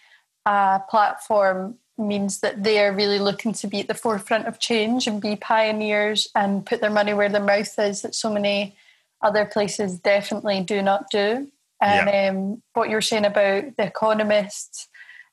[0.45, 5.07] a platform means that they are really looking to be at the forefront of change
[5.07, 8.76] and be pioneers and put their money where their mouth is that so many
[9.22, 11.47] other places definitely do not do.
[11.82, 12.30] And yeah.
[12.30, 14.88] um, what you're saying about the economists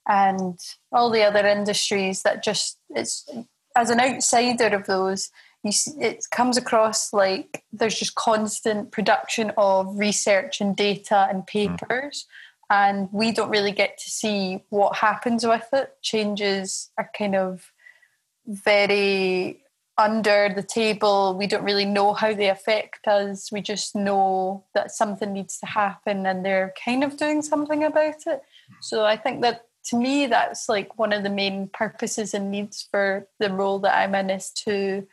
[0.06, 0.58] and
[0.92, 3.28] all the other industries that just it's
[3.76, 5.30] as an outsider of those
[5.68, 11.40] you see, it comes across like there's just constant production of research and data and
[11.40, 11.46] hmm.
[11.46, 12.26] papers
[12.70, 12.76] mm.
[12.78, 17.72] and we don't really get to see what happens with it changes are kind of
[18.46, 19.62] very
[19.98, 24.90] under the table we don't really know how they affect us we just know that
[24.92, 28.42] something needs to happen and they're kind of doing something about it
[28.80, 32.86] so i think that to me that's like one of the main purposes and needs
[32.90, 35.06] for the role that i'm in is to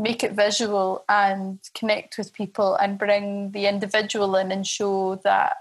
[0.00, 5.56] make it visual and connect with people and bring the individual in and show that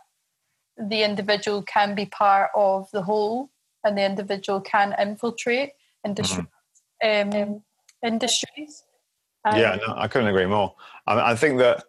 [0.77, 3.49] the individual can be part of the whole
[3.83, 5.71] and the individual can infiltrate
[6.05, 6.47] industry,
[7.03, 7.53] mm-hmm.
[7.53, 7.63] um,
[8.01, 8.83] industries.
[9.43, 10.73] Um, yeah, no, I couldn't agree more.
[11.05, 11.83] I, I think that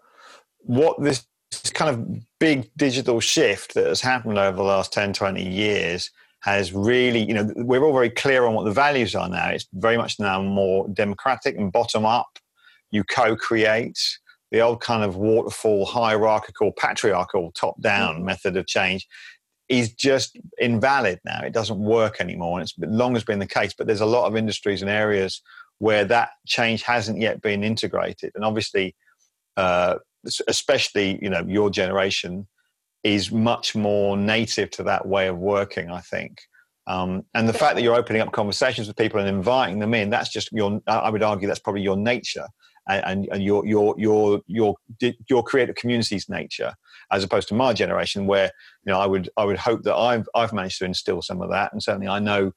[0.62, 1.24] what this
[1.72, 6.72] kind of big digital shift that has happened over the last 10, 20 years has
[6.72, 9.50] really, you know, we're all very clear on what the values are now.
[9.50, 12.39] It's very much now more democratic and bottom up.
[12.90, 13.98] You co create.
[14.50, 18.24] The old kind of waterfall, hierarchical, patriarchal, top down mm-hmm.
[18.24, 19.06] method of change
[19.68, 21.40] is just invalid now.
[21.42, 22.58] It doesn't work anymore.
[22.58, 23.72] And it's long has been the case.
[23.72, 25.40] But there's a lot of industries and areas
[25.78, 28.32] where that change hasn't yet been integrated.
[28.34, 28.96] And obviously,
[29.56, 29.96] uh,
[30.48, 32.48] especially, you know, your generation
[33.04, 36.42] is much more native to that way of working, I think.
[36.86, 40.10] Um, and the fact that you're opening up conversations with people and inviting them in,
[40.10, 42.46] that's just your, I would argue that's probably your nature
[42.88, 44.74] and, and your, your, your, your,
[45.28, 46.74] your creative community's nature,
[47.12, 48.50] as opposed to my generation where,
[48.84, 51.50] you know, I would, I would hope that I've, I've managed to instill some of
[51.50, 51.72] that.
[51.72, 52.52] And certainly I know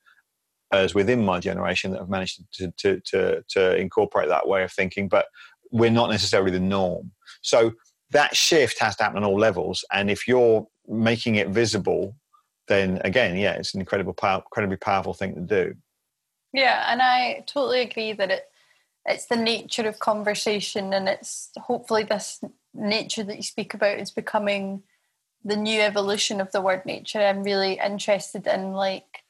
[0.72, 4.72] as within my generation that have managed to, to, to, to incorporate that way of
[4.72, 5.28] thinking, but
[5.72, 7.12] we're not necessarily the norm.
[7.42, 7.74] So
[8.12, 9.86] that shift has to happen on all levels.
[9.92, 12.16] And if you're making it visible,
[12.68, 15.76] then again, yeah, it's an incredible, incredibly powerful thing to do.
[16.54, 18.46] Yeah, and I totally agree that it
[19.06, 22.42] it's the nature of conversation, and it's hopefully this
[22.74, 24.84] nature that you speak about is becoming
[25.44, 27.20] the new evolution of the word nature.
[27.20, 29.24] I'm really interested in like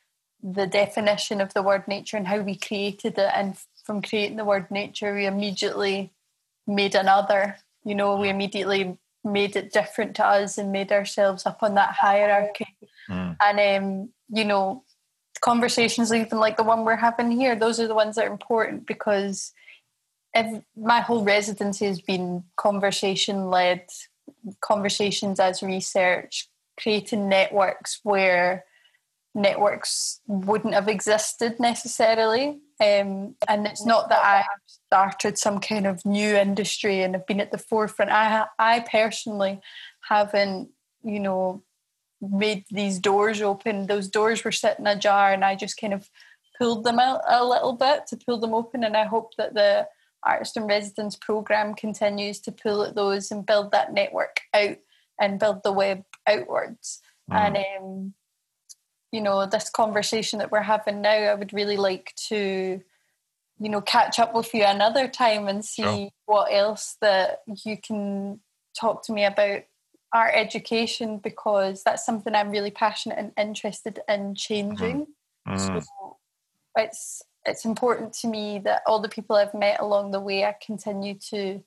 [0.44, 4.46] the definition of the word nature and how we created it, and from creating the
[4.46, 6.12] word nature, we immediately
[6.66, 11.64] made another you know, we immediately made it different to us and made ourselves up
[11.64, 12.68] on that hierarchy.
[13.10, 13.38] Mm.
[13.42, 14.84] And, um, you know,
[15.42, 18.86] conversations even like the one we're having here, those are the ones that are important
[18.86, 19.54] because
[20.76, 23.86] my whole residency has been conversation led,
[24.62, 26.48] conversations as research,
[26.80, 28.66] creating networks where
[29.36, 32.60] networks wouldn't have existed necessarily.
[32.80, 37.40] Um, and it's not that I started some kind of new industry and have been
[37.40, 38.12] at the forefront.
[38.12, 39.60] I, I personally
[40.08, 40.70] haven't,
[41.04, 41.64] you know,
[42.22, 43.88] made these doors open.
[43.88, 46.10] Those doors were sitting ajar, and I just kind of
[46.58, 48.84] pulled them out a little bit to pull them open.
[48.84, 49.88] And I hope that the
[50.26, 54.78] Artist in Residence program continues to pull at those and build that network out
[55.20, 57.02] and build the web outwards.
[57.32, 57.36] Mm.
[57.36, 58.14] And um,
[59.14, 62.82] you know this conversation that we're having now i would really like to
[63.60, 66.10] you know catch up with you another time and see sure.
[66.26, 68.40] what else that you can
[68.78, 69.62] talk to me about
[70.12, 75.06] art education because that's something i'm really passionate and interested in changing
[75.48, 75.54] mm-hmm.
[75.54, 75.80] mm-hmm.
[75.80, 76.18] so
[76.76, 80.56] it's it's important to me that all the people i've met along the way i
[80.66, 81.62] continue to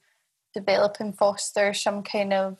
[0.54, 2.56] develop and foster some kind of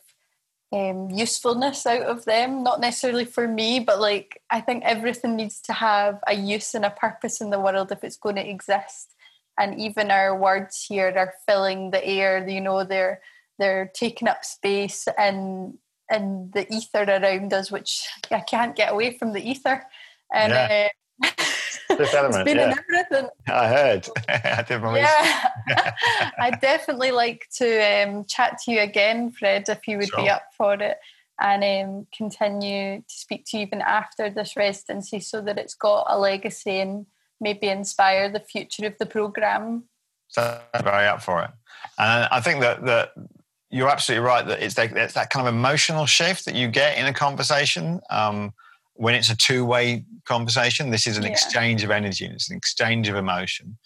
[0.73, 2.62] um, usefulness out of them.
[2.62, 6.85] Not necessarily for me, but like I think everything needs to have a use and
[6.85, 9.14] a purpose in the world if it's going to exist.
[9.59, 12.47] And even our words here are filling the air.
[12.47, 13.21] You know, they're
[13.59, 15.79] they're taking up space and
[16.11, 19.85] and the ether around us, which I can't get away from the ether.
[20.33, 20.89] And yeah.
[21.25, 21.29] uh,
[21.89, 22.49] Fifth element.
[22.49, 22.74] yeah.
[22.89, 23.31] everything.
[23.49, 24.09] I heard.
[24.29, 25.93] I did my yeah.
[26.39, 30.22] I'd definitely like to um, chat to you again, Fred, if you would sure.
[30.22, 30.99] be up for it,
[31.41, 36.07] and um, continue to speak to you even after this residency, so that it's got
[36.09, 37.07] a legacy and
[37.41, 39.85] maybe inspire the future of the program.
[40.29, 41.51] So very up for it,
[41.99, 43.12] and I think that that
[43.70, 46.99] you're absolutely right that it's that, it's that kind of emotional shift that you get
[46.99, 48.01] in a conversation.
[48.11, 48.53] Um,
[48.97, 51.31] when it's a two-way conversation this is an yeah.
[51.31, 53.77] exchange of energy it's an exchange of emotion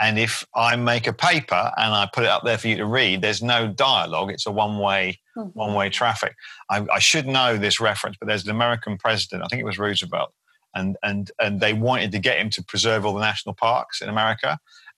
[0.00, 2.86] And if I make a paper and I put it up there for you to
[2.86, 4.30] read, there's no dialogue.
[4.34, 5.04] It's a one-way,
[5.36, 5.52] Mhm.
[5.54, 6.34] one-way traffic.
[6.74, 9.42] I, I should know this reference, but there's an American president.
[9.44, 10.32] I think it was Roosevelt,
[10.74, 14.08] and and and they wanted to get him to preserve all the national parks in
[14.08, 14.50] America.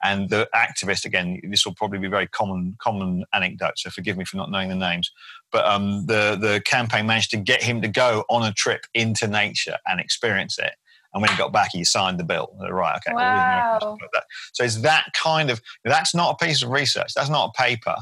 [0.02, 3.78] And the activist, again, this will probably be very common common anecdote.
[3.78, 5.10] So forgive me for not knowing the names.
[5.50, 9.26] But um, the the campaign managed to get him to go on a trip into
[9.26, 10.74] nature and experience it.
[11.12, 12.54] And when he got back, he signed the bill.
[12.58, 13.12] Right, okay.
[13.12, 14.22] all the Americans Wow.
[14.52, 15.62] So it's that kind of.
[15.84, 17.14] That's not a piece of research.
[17.14, 17.96] That's not a paper.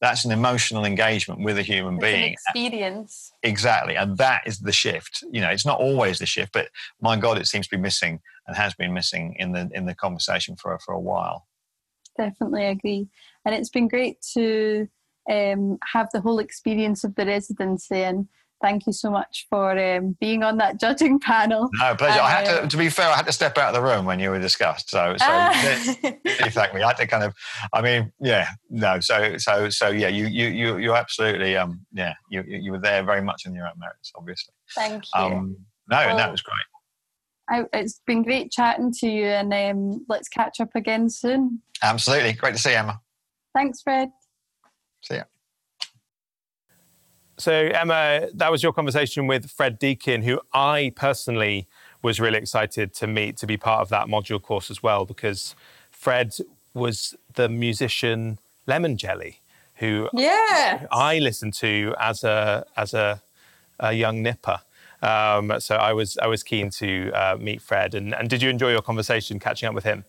[0.00, 2.32] That's an emotional engagement with a human It's being.
[2.32, 3.32] experience.
[3.42, 3.96] Exactly.
[3.96, 5.24] And that is the shift.
[5.32, 6.68] You know, it's not always the shift, but
[7.00, 9.94] my God, it seems to be missing and has been missing in the in the
[9.94, 11.46] conversation for for a while.
[12.16, 13.08] Definitely agree.
[13.44, 14.88] And it's been great to
[15.30, 18.02] um, have the whole experience of the residency.
[18.02, 18.28] And
[18.60, 21.68] thank you so much for um, being on that judging panel.
[21.74, 22.20] No, pleasure.
[22.20, 24.04] I had Uh, to to be fair, I had to step out of the room
[24.04, 24.90] when you were discussed.
[24.90, 25.94] So so Ah.
[26.02, 26.82] really thank me.
[26.82, 27.34] I had to kind of
[27.72, 32.14] I mean, yeah, no, so so so yeah, you you you you absolutely um yeah,
[32.30, 34.54] you you you were there very much in your own merits, obviously.
[34.74, 35.20] thank you.
[35.20, 35.56] Um
[35.90, 36.56] no, Well- it was great.
[37.50, 41.62] I, it's been great chatting to you, and um, let's catch up again soon.
[41.80, 42.34] Absolutely.
[42.34, 43.00] Great to see you, Emma.
[43.54, 44.10] Thanks, Fred.
[45.00, 45.22] See ya.
[47.38, 51.68] So, Emma, that was your conversation with Fred Deakin, who I personally
[52.02, 55.54] was really excited to meet to be part of that module course as well, because
[55.90, 56.34] Fred
[56.74, 59.40] was the musician Lemon Jelly,
[59.76, 60.86] who Yeah.
[60.90, 63.22] I listened to as a as a,
[63.78, 64.60] a young nipper.
[65.00, 67.94] Um, so I was I was keen to uh, meet Fred.
[67.94, 70.04] And, and did you enjoy your conversation catching up with him?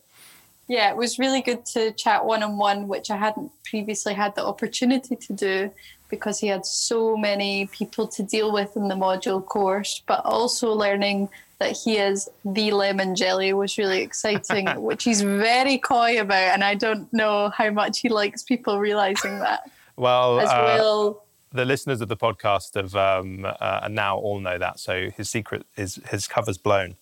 [0.66, 4.34] Yeah, it was really good to chat one on one, which I hadn't previously had
[4.34, 5.70] the opportunity to do
[6.10, 10.72] because he had so many people to deal with in the module course, but also
[10.72, 16.54] learning that he is the lemon jelly was really exciting, which he's very coy about.
[16.54, 21.24] And I don't know how much he likes people realizing that Well, as uh, well.
[21.52, 24.80] the listeners of the podcast have um, uh, now all know that.
[24.80, 26.96] So his secret is his cover's blown.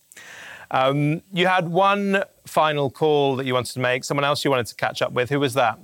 [0.70, 4.04] Um, you had one final call that you wanted to make.
[4.04, 5.30] Someone else you wanted to catch up with.
[5.30, 5.78] Who was that?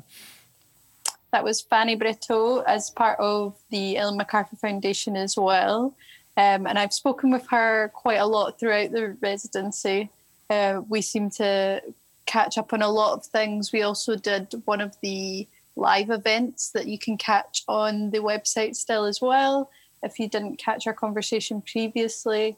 [1.35, 5.97] That was Fanny Brito as part of the Ellen MacArthur Foundation as well.
[6.37, 10.11] Um, and I've spoken with her quite a lot throughout the residency.
[10.49, 11.83] Uh, we seem to
[12.25, 13.73] catch up on a lot of things.
[13.73, 18.77] We also did one of the live events that you can catch on the website
[18.77, 19.73] still as well
[20.05, 22.57] if you didn't catch our conversation previously.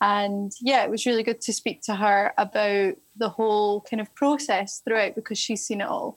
[0.00, 4.14] And yeah, it was really good to speak to her about the whole kind of
[4.14, 6.16] process throughout because she's seen it all.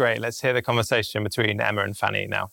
[0.00, 0.18] Great.
[0.18, 2.50] Let's hear the conversation between Emma and Fanny now.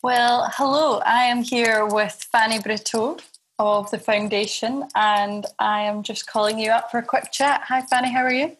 [0.00, 1.00] Well, hello.
[1.04, 3.16] I am here with Fanny Brito
[3.58, 7.62] of the foundation, and I am just calling you up for a quick chat.
[7.64, 8.12] Hi, Fanny.
[8.12, 8.56] How are you?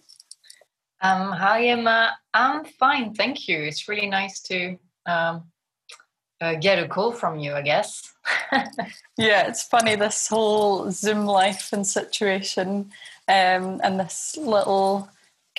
[1.00, 2.18] Um, hi, Emma.
[2.34, 3.60] I'm fine, thank you.
[3.60, 5.44] It's really nice to um,
[6.40, 8.12] uh, get a call from you, I guess.
[9.16, 12.90] Yeah, it's funny this whole Zoom life and situation,
[13.28, 15.08] um, and this little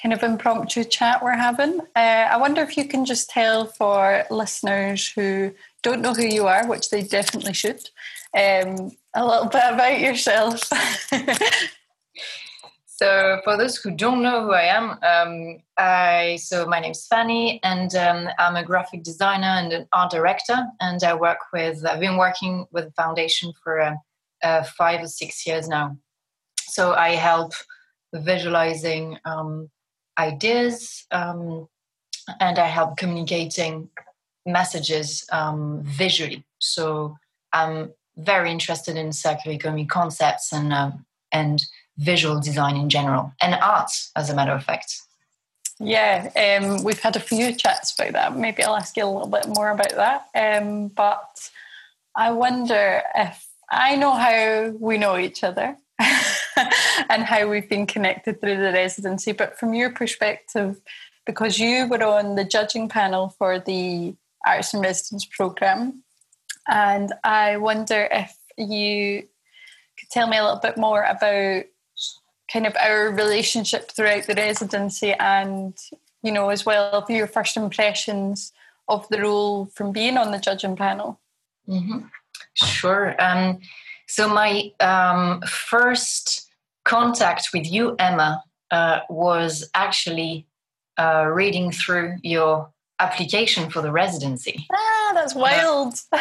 [0.01, 1.79] kind of impromptu chat we're having.
[1.95, 5.51] Uh, I wonder if you can just tell for listeners who
[5.83, 7.89] don't know who you are, which they definitely should,
[8.33, 10.61] um, a little bit about yourself.
[12.99, 17.61] So, for those who don't know who I am, um, I so my name's Fanny,
[17.63, 20.67] and um, I'm a graphic designer and an art director.
[20.81, 23.95] And I work with I've been working with the foundation for uh,
[24.43, 25.95] uh, five or six years now.
[26.63, 27.53] So I help
[28.13, 29.69] visualizing um,
[30.19, 31.67] ideas, um,
[32.39, 33.89] and I help communicating
[34.45, 36.43] messages um, visually.
[36.59, 37.17] So
[37.53, 41.63] I'm very interested in circular economy concepts and um, and
[41.97, 45.01] visual design in general and art as a matter of fact
[45.79, 48.37] Yeah, um, we've had a few chats about that.
[48.37, 50.27] Maybe I'll ask you a little bit more about that.
[50.35, 51.49] Um, but
[52.15, 55.77] I wonder if I know how we know each other
[57.09, 60.79] and how we've been connected through the residency, but from your perspective,
[61.25, 66.03] because you were on the judging panel for the Artist in Residence program,
[66.67, 69.27] and I wonder if you
[69.99, 71.63] could tell me a little bit more about
[72.51, 75.77] kind of our relationship throughout the residency and
[76.23, 78.51] you know as well your first impressions
[78.87, 81.19] of the role from being on the judging panel.
[81.67, 81.99] Hmm
[82.63, 83.15] sure.
[83.19, 83.59] Um,
[84.07, 86.48] so my um, first
[86.89, 90.45] contact with you emma uh, was actually
[90.97, 92.69] uh, reading through your
[92.99, 94.67] application for the residency.
[94.73, 95.93] Ah that's wild.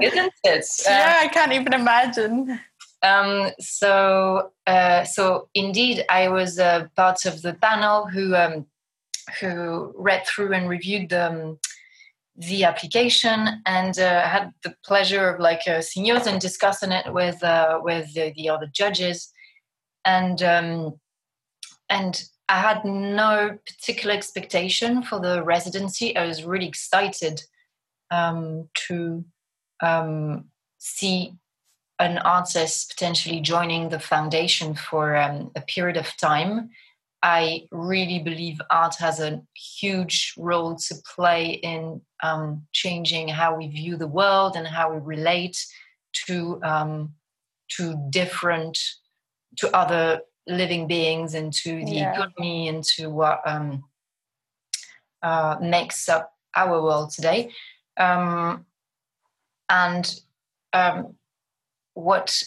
[0.00, 0.64] isn't it?
[0.86, 2.60] Yeah i can't even imagine.
[3.04, 8.66] Um, so, uh, so indeed, I was uh, part of the panel who um,
[9.40, 11.58] who read through and reviewed the um,
[12.36, 17.12] the application and uh, had the pleasure of like uh, seeing yours and discussing it
[17.12, 19.32] with uh, with the, the, other judges
[20.04, 20.94] and um,
[21.88, 26.16] and I had no particular expectation for the residency.
[26.16, 27.40] I was really excited
[28.10, 29.24] um, to
[29.80, 30.46] um,
[30.78, 31.34] see
[32.00, 36.70] an artist potentially joining the foundation for um, a period of time
[37.24, 43.68] I really believe art has a huge role to play in um, changing how we
[43.68, 45.66] view the world and how we relate
[46.26, 47.14] to um,
[47.76, 48.78] to different
[49.56, 52.12] to other living beings and to the yeah.
[52.12, 53.84] economy and to what um,
[55.22, 57.50] uh, makes up our world today.
[57.98, 58.64] Um,
[59.68, 60.20] and
[60.72, 61.14] um,
[61.92, 62.42] what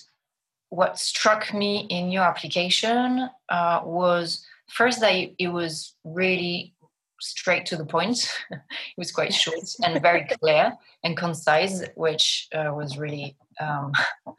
[0.69, 6.73] what struck me in your application uh, was first that it was really
[7.19, 8.31] straight to the point.
[8.51, 8.59] it
[8.97, 13.91] was quite short and very clear and concise, which uh, was really, um,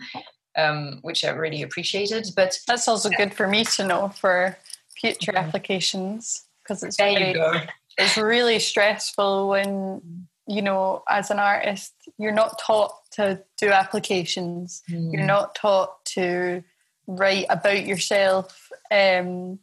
[0.56, 2.28] um, which I really appreciated.
[2.36, 4.56] But that's also good for me to know for
[4.96, 5.46] future mm-hmm.
[5.46, 12.32] applications because it's there very, it's really stressful when you know as an artist you're
[12.32, 14.82] not taught to do applications.
[14.90, 15.12] Mm.
[15.12, 16.62] You're not taught to
[17.06, 18.70] write about yourself.
[18.90, 19.58] Um,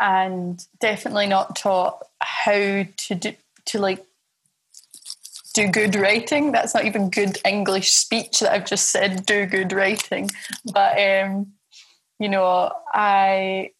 [0.00, 3.32] and definitely not taught how to do
[3.66, 4.04] to like
[5.54, 6.52] do good writing.
[6.52, 9.24] That's not even good English speech that I've just said.
[9.24, 10.30] Do good writing,
[10.72, 11.52] but um,
[12.18, 13.70] you know, I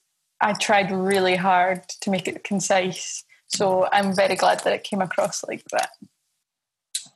[0.40, 3.24] I tried really hard to make it concise.
[3.48, 5.90] So I'm very glad that it came across like that.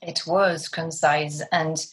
[0.02, 1.84] It was concise, and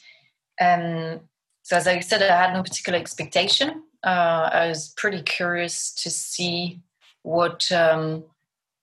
[0.60, 1.22] um,
[1.64, 3.84] so as I said, I had no particular expectation.
[4.04, 6.80] Uh, I was pretty curious to see
[7.26, 8.24] what um,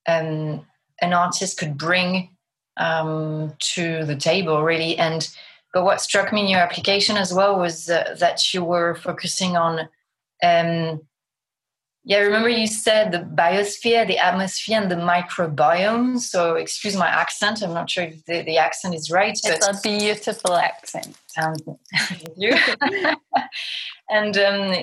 [0.07, 0.67] um,
[1.01, 2.31] an artist could bring
[2.77, 4.99] um, to the table, really.
[4.99, 5.29] And
[5.73, 9.57] but what struck me in your application as well was uh, that you were focusing
[9.57, 9.89] on.
[10.43, 11.03] Um,
[12.05, 16.19] yeah, remember you said the biosphere, the atmosphere, and the microbiome.
[16.19, 17.63] So, excuse my accent.
[17.63, 19.39] I'm not sure if the, the accent is right.
[19.45, 21.17] It's a beautiful accent.
[21.37, 21.61] Thank
[22.37, 22.57] you.
[24.11, 24.75] and um,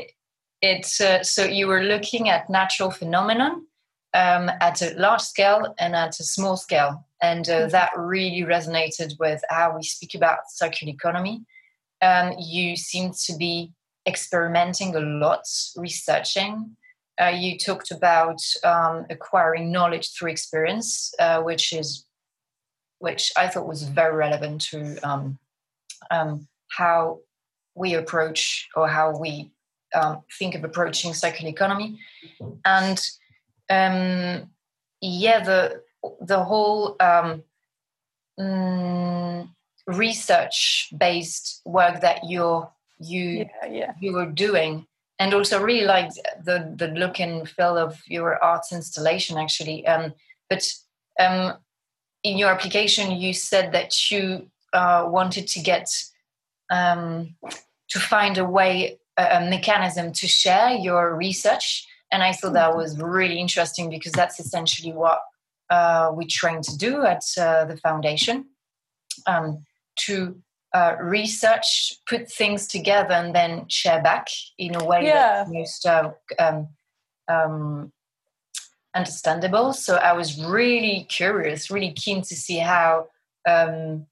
[0.61, 3.65] it's uh, so you were looking at natural phenomenon
[4.13, 7.69] um, at a large scale and at a small scale, and uh, mm-hmm.
[7.69, 11.45] that really resonated with how we speak about circular economy.
[12.01, 13.73] Um, you seem to be
[14.07, 15.45] experimenting a lot,
[15.75, 16.75] researching.
[17.21, 22.05] Uh, you talked about um, acquiring knowledge through experience, uh, which is
[22.99, 25.39] which I thought was very relevant to um,
[26.11, 27.19] um, how
[27.75, 29.51] we approach or how we
[29.93, 31.99] um, think of approaching circular economy,
[32.65, 32.99] and
[33.69, 34.49] um,
[35.01, 35.81] yeah, the
[36.21, 37.43] the whole um,
[38.39, 39.49] mm,
[39.87, 42.69] research based work that you're
[42.99, 43.93] you yeah, yeah.
[43.99, 44.85] you were doing
[45.19, 46.09] and also really like
[46.43, 50.13] the the look and feel of your arts installation actually um,
[50.49, 50.71] but
[51.19, 51.53] um,
[52.23, 55.89] in your application you said that you uh, wanted to get
[56.69, 57.35] um,
[57.87, 61.87] to find a way a, mechanism to share your research.
[62.11, 65.21] And I thought that was really interesting because that's essentially what
[65.69, 68.45] uh, we train to do at uh, the foundation
[69.27, 69.65] um,
[70.05, 70.41] to
[70.73, 75.43] uh, research, put things together, and then share back in a way yeah.
[75.43, 76.67] that's most uh, um,
[77.27, 77.91] um,
[78.95, 79.73] understandable.
[79.73, 83.07] So I was really curious, really keen to see how,
[83.47, 84.05] um,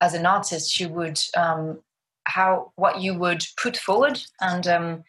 [0.00, 1.80] as an artist, you would um,
[2.26, 5.04] how what you would put forward and um,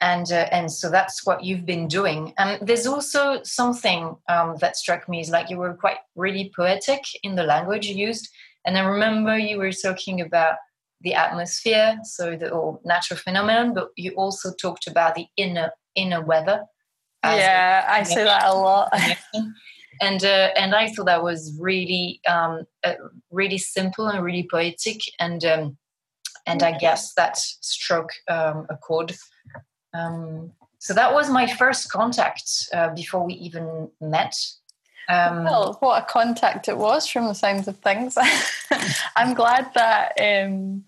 [0.00, 2.34] and uh, and so that's what you've been doing.
[2.38, 7.04] And there's also something um, that struck me is like you were quite really poetic
[7.22, 8.28] in the language you used.
[8.66, 10.56] And i remember you were talking about
[11.02, 16.20] the atmosphere so the or natural phenomenon but you also talked about the inner inner
[16.20, 16.64] weather.
[17.24, 18.92] Yeah i say that a lot.
[19.98, 22.96] And uh, and i thought that was really um, uh,
[23.30, 25.78] really simple and really poetic and um,
[26.46, 29.16] and I guess that struck um, a chord.
[29.92, 34.34] Um, so that was my first contact uh, before we even met.
[35.08, 38.16] Um, well, what a contact it was from the sounds of things.
[39.16, 40.84] I'm glad that um,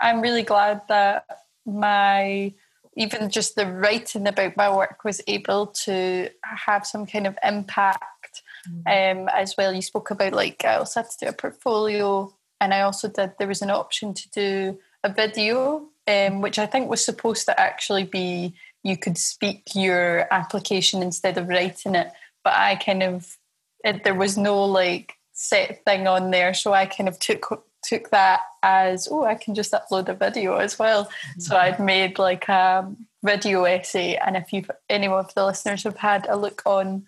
[0.00, 1.24] I'm really glad that
[1.66, 2.52] my
[2.96, 8.42] even just the writing about my work was able to have some kind of impact
[8.68, 9.12] mm.
[9.22, 9.72] um, as well.
[9.72, 13.32] You spoke about like I also had to do a portfolio and I also did.
[13.38, 17.60] There was an option to do a video um, which I think was supposed to
[17.60, 22.10] actually be you could speak your application instead of writing it.
[22.42, 23.36] But I kind of
[23.84, 28.10] it, there was no like set thing on there, so I kind of took took
[28.10, 31.04] that as oh I can just upload a video as well.
[31.04, 31.40] Mm-hmm.
[31.40, 32.90] So I'd made like a
[33.22, 37.04] video essay, and if you any of the listeners have had a look on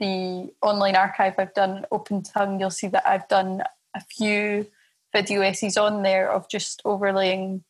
[0.00, 3.62] the online archive I've done Open Tongue, you'll see that I've done
[3.94, 4.66] a few
[5.14, 7.64] video essays on there of just overlaying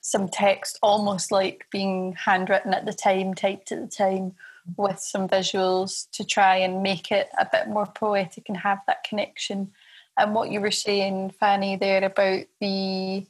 [0.00, 4.34] some text, almost like being handwritten at the time, typed at the time,
[4.76, 9.04] with some visuals to try and make it a bit more poetic and have that
[9.04, 9.72] connection.
[10.18, 13.26] And what you were saying, Fanny, there about the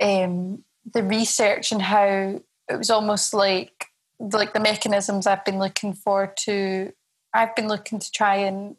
[0.00, 3.86] um, the research and how it was almost like
[4.20, 6.92] like the mechanisms I've been looking for to
[7.32, 8.76] I've been looking to try and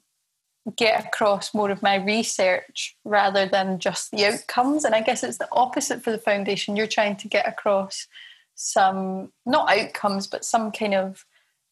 [0.75, 4.85] get across more of my research rather than just the outcomes.
[4.85, 6.75] And I guess it's the opposite for the foundation.
[6.75, 8.07] You're trying to get across
[8.55, 11.25] some, not outcomes, but some kind of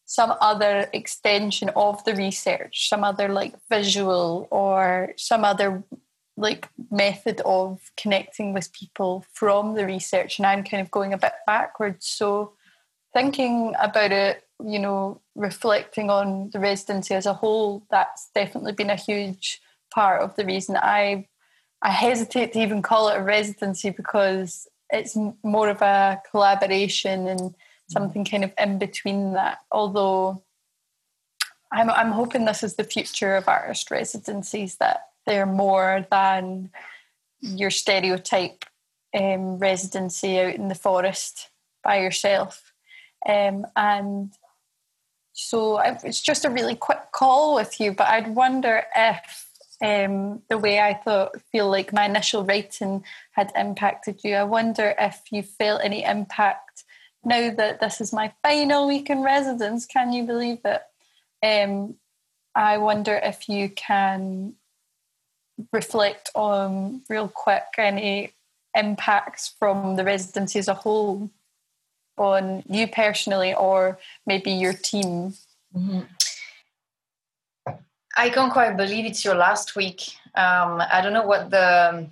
[0.04, 5.84] some other extension of the research, some other like visual or some other
[6.38, 10.38] like method of connecting with people from the research.
[10.38, 12.06] And I'm kind of going a bit backwards.
[12.06, 12.54] So
[13.12, 18.90] thinking about it you know, reflecting on the residency as a whole, that's definitely been
[18.90, 19.60] a huge
[19.92, 21.28] part of the reason I
[21.80, 27.54] I hesitate to even call it a residency because it's more of a collaboration and
[27.88, 29.58] something kind of in between that.
[29.70, 30.42] Although
[31.70, 36.70] I'm I'm hoping this is the future of artist residencies that they're more than
[37.40, 38.64] your stereotype
[39.14, 41.50] um, residency out in the forest
[41.84, 42.72] by yourself.
[43.26, 44.32] Um, and
[45.38, 49.46] so it's just a really quick call with you, but I'd wonder if
[49.80, 54.34] um, the way I thought, feel like my initial writing had impacted you.
[54.34, 56.82] I wonder if you felt any impact
[57.24, 59.86] now that this is my final week in residence.
[59.86, 60.82] Can you believe it?
[61.40, 61.94] Um,
[62.56, 64.54] I wonder if you can
[65.72, 68.32] reflect on real quick any
[68.76, 71.30] impacts from the residency as a whole
[72.18, 75.34] on you personally or maybe your team?
[75.74, 76.00] Mm-hmm.
[78.16, 80.02] I can't quite believe it's your last week.
[80.34, 82.10] Um, I don't know what the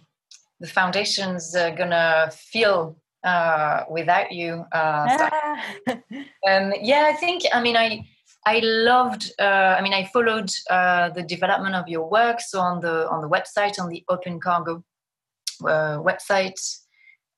[0.61, 4.65] the foundation's uh, gonna feel uh, without you.
[4.73, 5.59] Uh,
[6.49, 7.43] um, yeah, I think.
[7.53, 8.07] I mean, I
[8.47, 9.33] I loved.
[9.39, 12.41] Uh, I mean, I followed uh, the development of your work.
[12.41, 14.85] So on the on the website, on the Open Cargo
[15.63, 16.61] uh, website,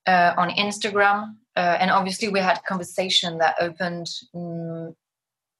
[0.05, 4.95] on Instagram, uh, and obviously we had conversation that opened um,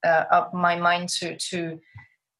[0.06, 1.78] uh, up my mind to to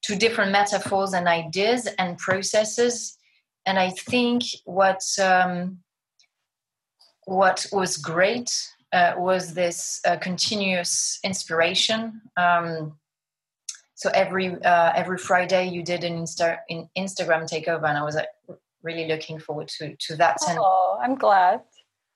[0.02, 3.18] to different metaphors and ideas and processes.
[3.66, 5.80] And i think what um,
[7.26, 8.50] what was great
[8.94, 12.22] uh, was this uh, continuous inspiration.
[12.38, 12.98] Um,
[13.96, 18.18] so every uh, every friday you did an Insta- in instagram takeover and i was
[18.82, 20.38] really looking forward to to that.
[20.48, 21.60] Oh i'm glad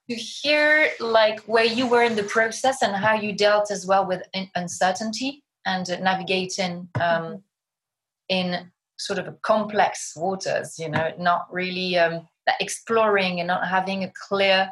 [0.09, 4.05] to hear like where you were in the process and how you dealt as well
[4.05, 4.21] with
[4.55, 7.35] uncertainty and navigating um, mm-hmm.
[8.29, 12.27] in sort of complex waters you know not really um,
[12.59, 14.69] exploring and not having a clear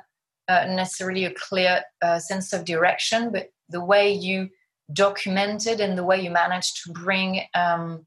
[0.48, 4.50] uh, necessarily a clear uh, sense of direction but the way you
[4.94, 8.06] documented and the way you managed to bring um,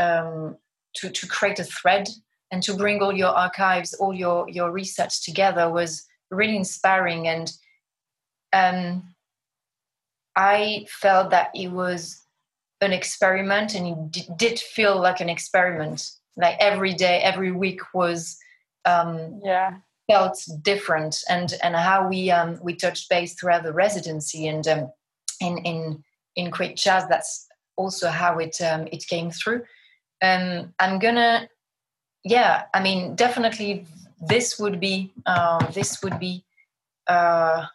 [0.00, 0.56] um,
[0.94, 2.08] to, to create a thread
[2.50, 7.28] and to bring all your archives all your your research together was really inspiring.
[7.28, 7.52] And
[8.52, 9.14] um,
[10.36, 12.24] i felt that it was
[12.80, 16.10] an experiment and it d- did feel like an experiment.
[16.36, 18.38] Like every day every week was
[18.84, 19.78] um, yeah.
[20.08, 21.18] felt different.
[21.28, 24.92] And and how we um, we touched base throughout the residency and um,
[25.40, 26.04] in in
[26.36, 29.62] in Quick Jazz that's also how it um, it came through.
[30.20, 31.48] Um, i'm gonna
[32.24, 33.86] yeah i mean definitely
[34.20, 36.44] this would be um, this would be
[37.06, 37.66] uh,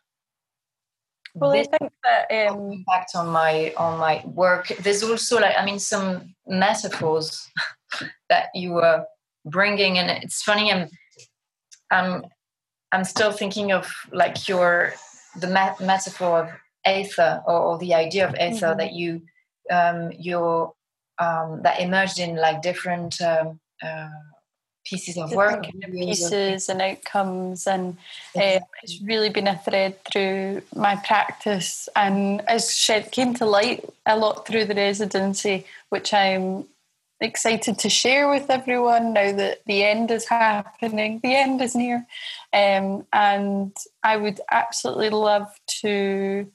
[1.36, 5.66] well i think that um, impact on my on my work there's also like i
[5.66, 7.50] mean some metaphors
[8.30, 9.06] that you were
[9.46, 10.88] bringing and it's funny i'm
[11.92, 12.24] i'm
[12.92, 14.94] i'm still thinking of like your
[15.40, 15.48] the
[15.80, 16.50] metaphor of
[16.86, 18.78] aether or, or, the idea of aether mm-hmm.
[18.78, 19.22] that you
[19.72, 20.74] um your
[21.18, 24.10] um that emerged in like different um, uh,
[24.94, 27.98] pieces of work pieces and outcomes and
[28.36, 33.84] uh, it's really been a thread through my practice and as shed came to light
[34.06, 36.66] a lot through the residency which i'm
[37.24, 41.20] excited to share with everyone now that the end is happening.
[41.24, 42.06] The end is near.
[42.52, 45.48] Um, and I would absolutely love
[45.82, 46.52] to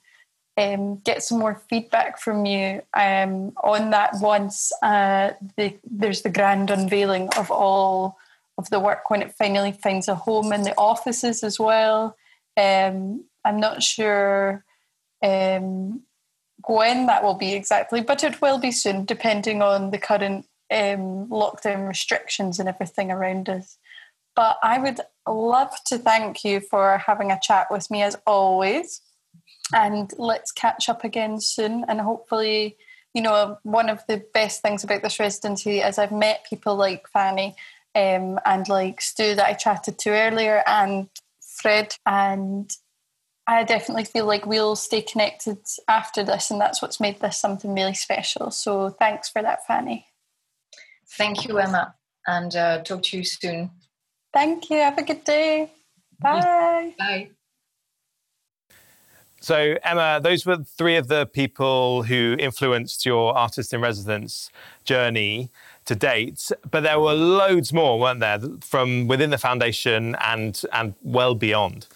[0.57, 6.29] um, get some more feedback from you um, on that once uh, the, there's the
[6.29, 8.17] grand unveiling of all
[8.59, 12.15] of the work when it finally finds a home in the offices as well.
[12.57, 14.65] Um, I'm not sure
[15.23, 16.01] um,
[16.67, 21.27] when that will be exactly, but it will be soon, depending on the current um,
[21.29, 23.77] lockdown restrictions and everything around us.
[24.35, 29.01] But I would love to thank you for having a chat with me as always.
[29.73, 31.85] And let's catch up again soon.
[31.87, 32.77] And hopefully,
[33.13, 37.07] you know, one of the best things about this residency is I've met people like
[37.09, 37.55] Fanny
[37.95, 41.09] um, and like Stu that I chatted to earlier and
[41.41, 41.95] Fred.
[42.05, 42.71] And
[43.47, 46.51] I definitely feel like we'll stay connected after this.
[46.51, 48.51] And that's what's made this something really special.
[48.51, 50.05] So thanks for that, Fanny.
[51.17, 51.95] Thank you, Emma.
[52.27, 53.71] And uh, talk to you soon.
[54.33, 54.77] Thank you.
[54.77, 55.71] Have a good day.
[56.19, 56.93] Bye.
[56.99, 57.29] Bye.
[59.41, 64.49] So, Emma, those were three of the people who influenced your artist in residence
[64.83, 65.49] journey
[65.89, 66.51] to date.
[66.69, 71.87] But there were loads more, weren't there, from within the foundation and and well beyond.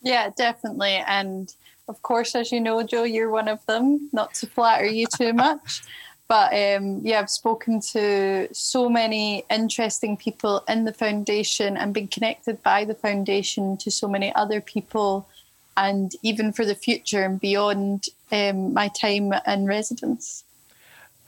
[0.00, 0.96] Yeah, definitely.
[1.06, 1.54] And
[1.86, 4.08] of course, as you know, Joe, you're one of them.
[4.12, 5.82] Not to flatter you too much.
[6.28, 12.08] But um, yeah, I've spoken to so many interesting people in the foundation and been
[12.08, 15.28] connected by the foundation to so many other people
[15.76, 20.44] and even for the future and beyond um, my time in residence.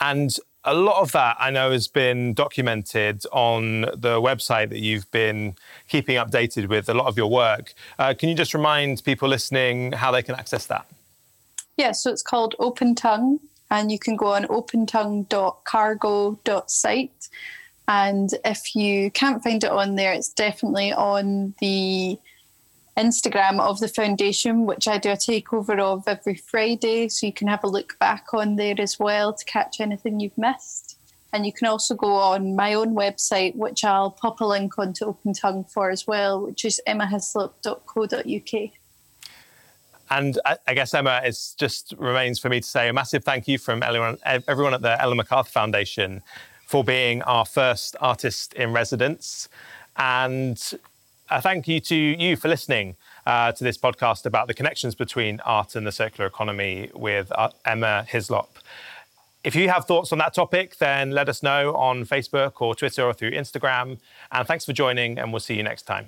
[0.00, 0.34] And
[0.64, 5.56] a lot of that I know has been documented on the website that you've been
[5.88, 7.74] keeping updated with a lot of your work.
[7.98, 10.86] Uh, can you just remind people listening how they can access that?
[11.76, 13.38] Yeah, so it's called Open Tongue,
[13.70, 17.28] and you can go on opentongue.cargo.site.
[17.86, 22.18] And if you can't find it on there, it's definitely on the
[22.96, 27.08] Instagram of the foundation, which I do a takeover of every Friday.
[27.08, 30.38] So you can have a look back on there as well to catch anything you've
[30.38, 30.98] missed.
[31.32, 35.06] And you can also go on my own website, which I'll pop a link onto
[35.06, 38.70] Open Tongue for as well, which is emmahislop.co.uk.
[40.10, 43.58] And I guess, Emma, it just remains for me to say a massive thank you
[43.58, 46.22] from everyone, everyone at the Ellen MacArthur Foundation
[46.66, 49.48] for being our first artist in residence.
[49.96, 50.62] And
[51.30, 52.96] a thank you to you for listening
[53.26, 57.50] uh, to this podcast about the connections between art and the circular economy with uh,
[57.64, 58.58] Emma Hislop.
[59.42, 63.04] If you have thoughts on that topic, then let us know on Facebook or Twitter
[63.04, 63.98] or through Instagram.
[64.32, 66.06] And thanks for joining, and we'll see you next time.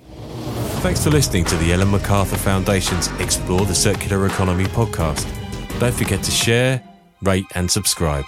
[0.81, 5.27] Thanks for listening to the Ellen MacArthur Foundation's Explore the Circular Economy podcast.
[5.81, 6.83] Don't forget to share,
[7.23, 8.25] rate, and subscribe.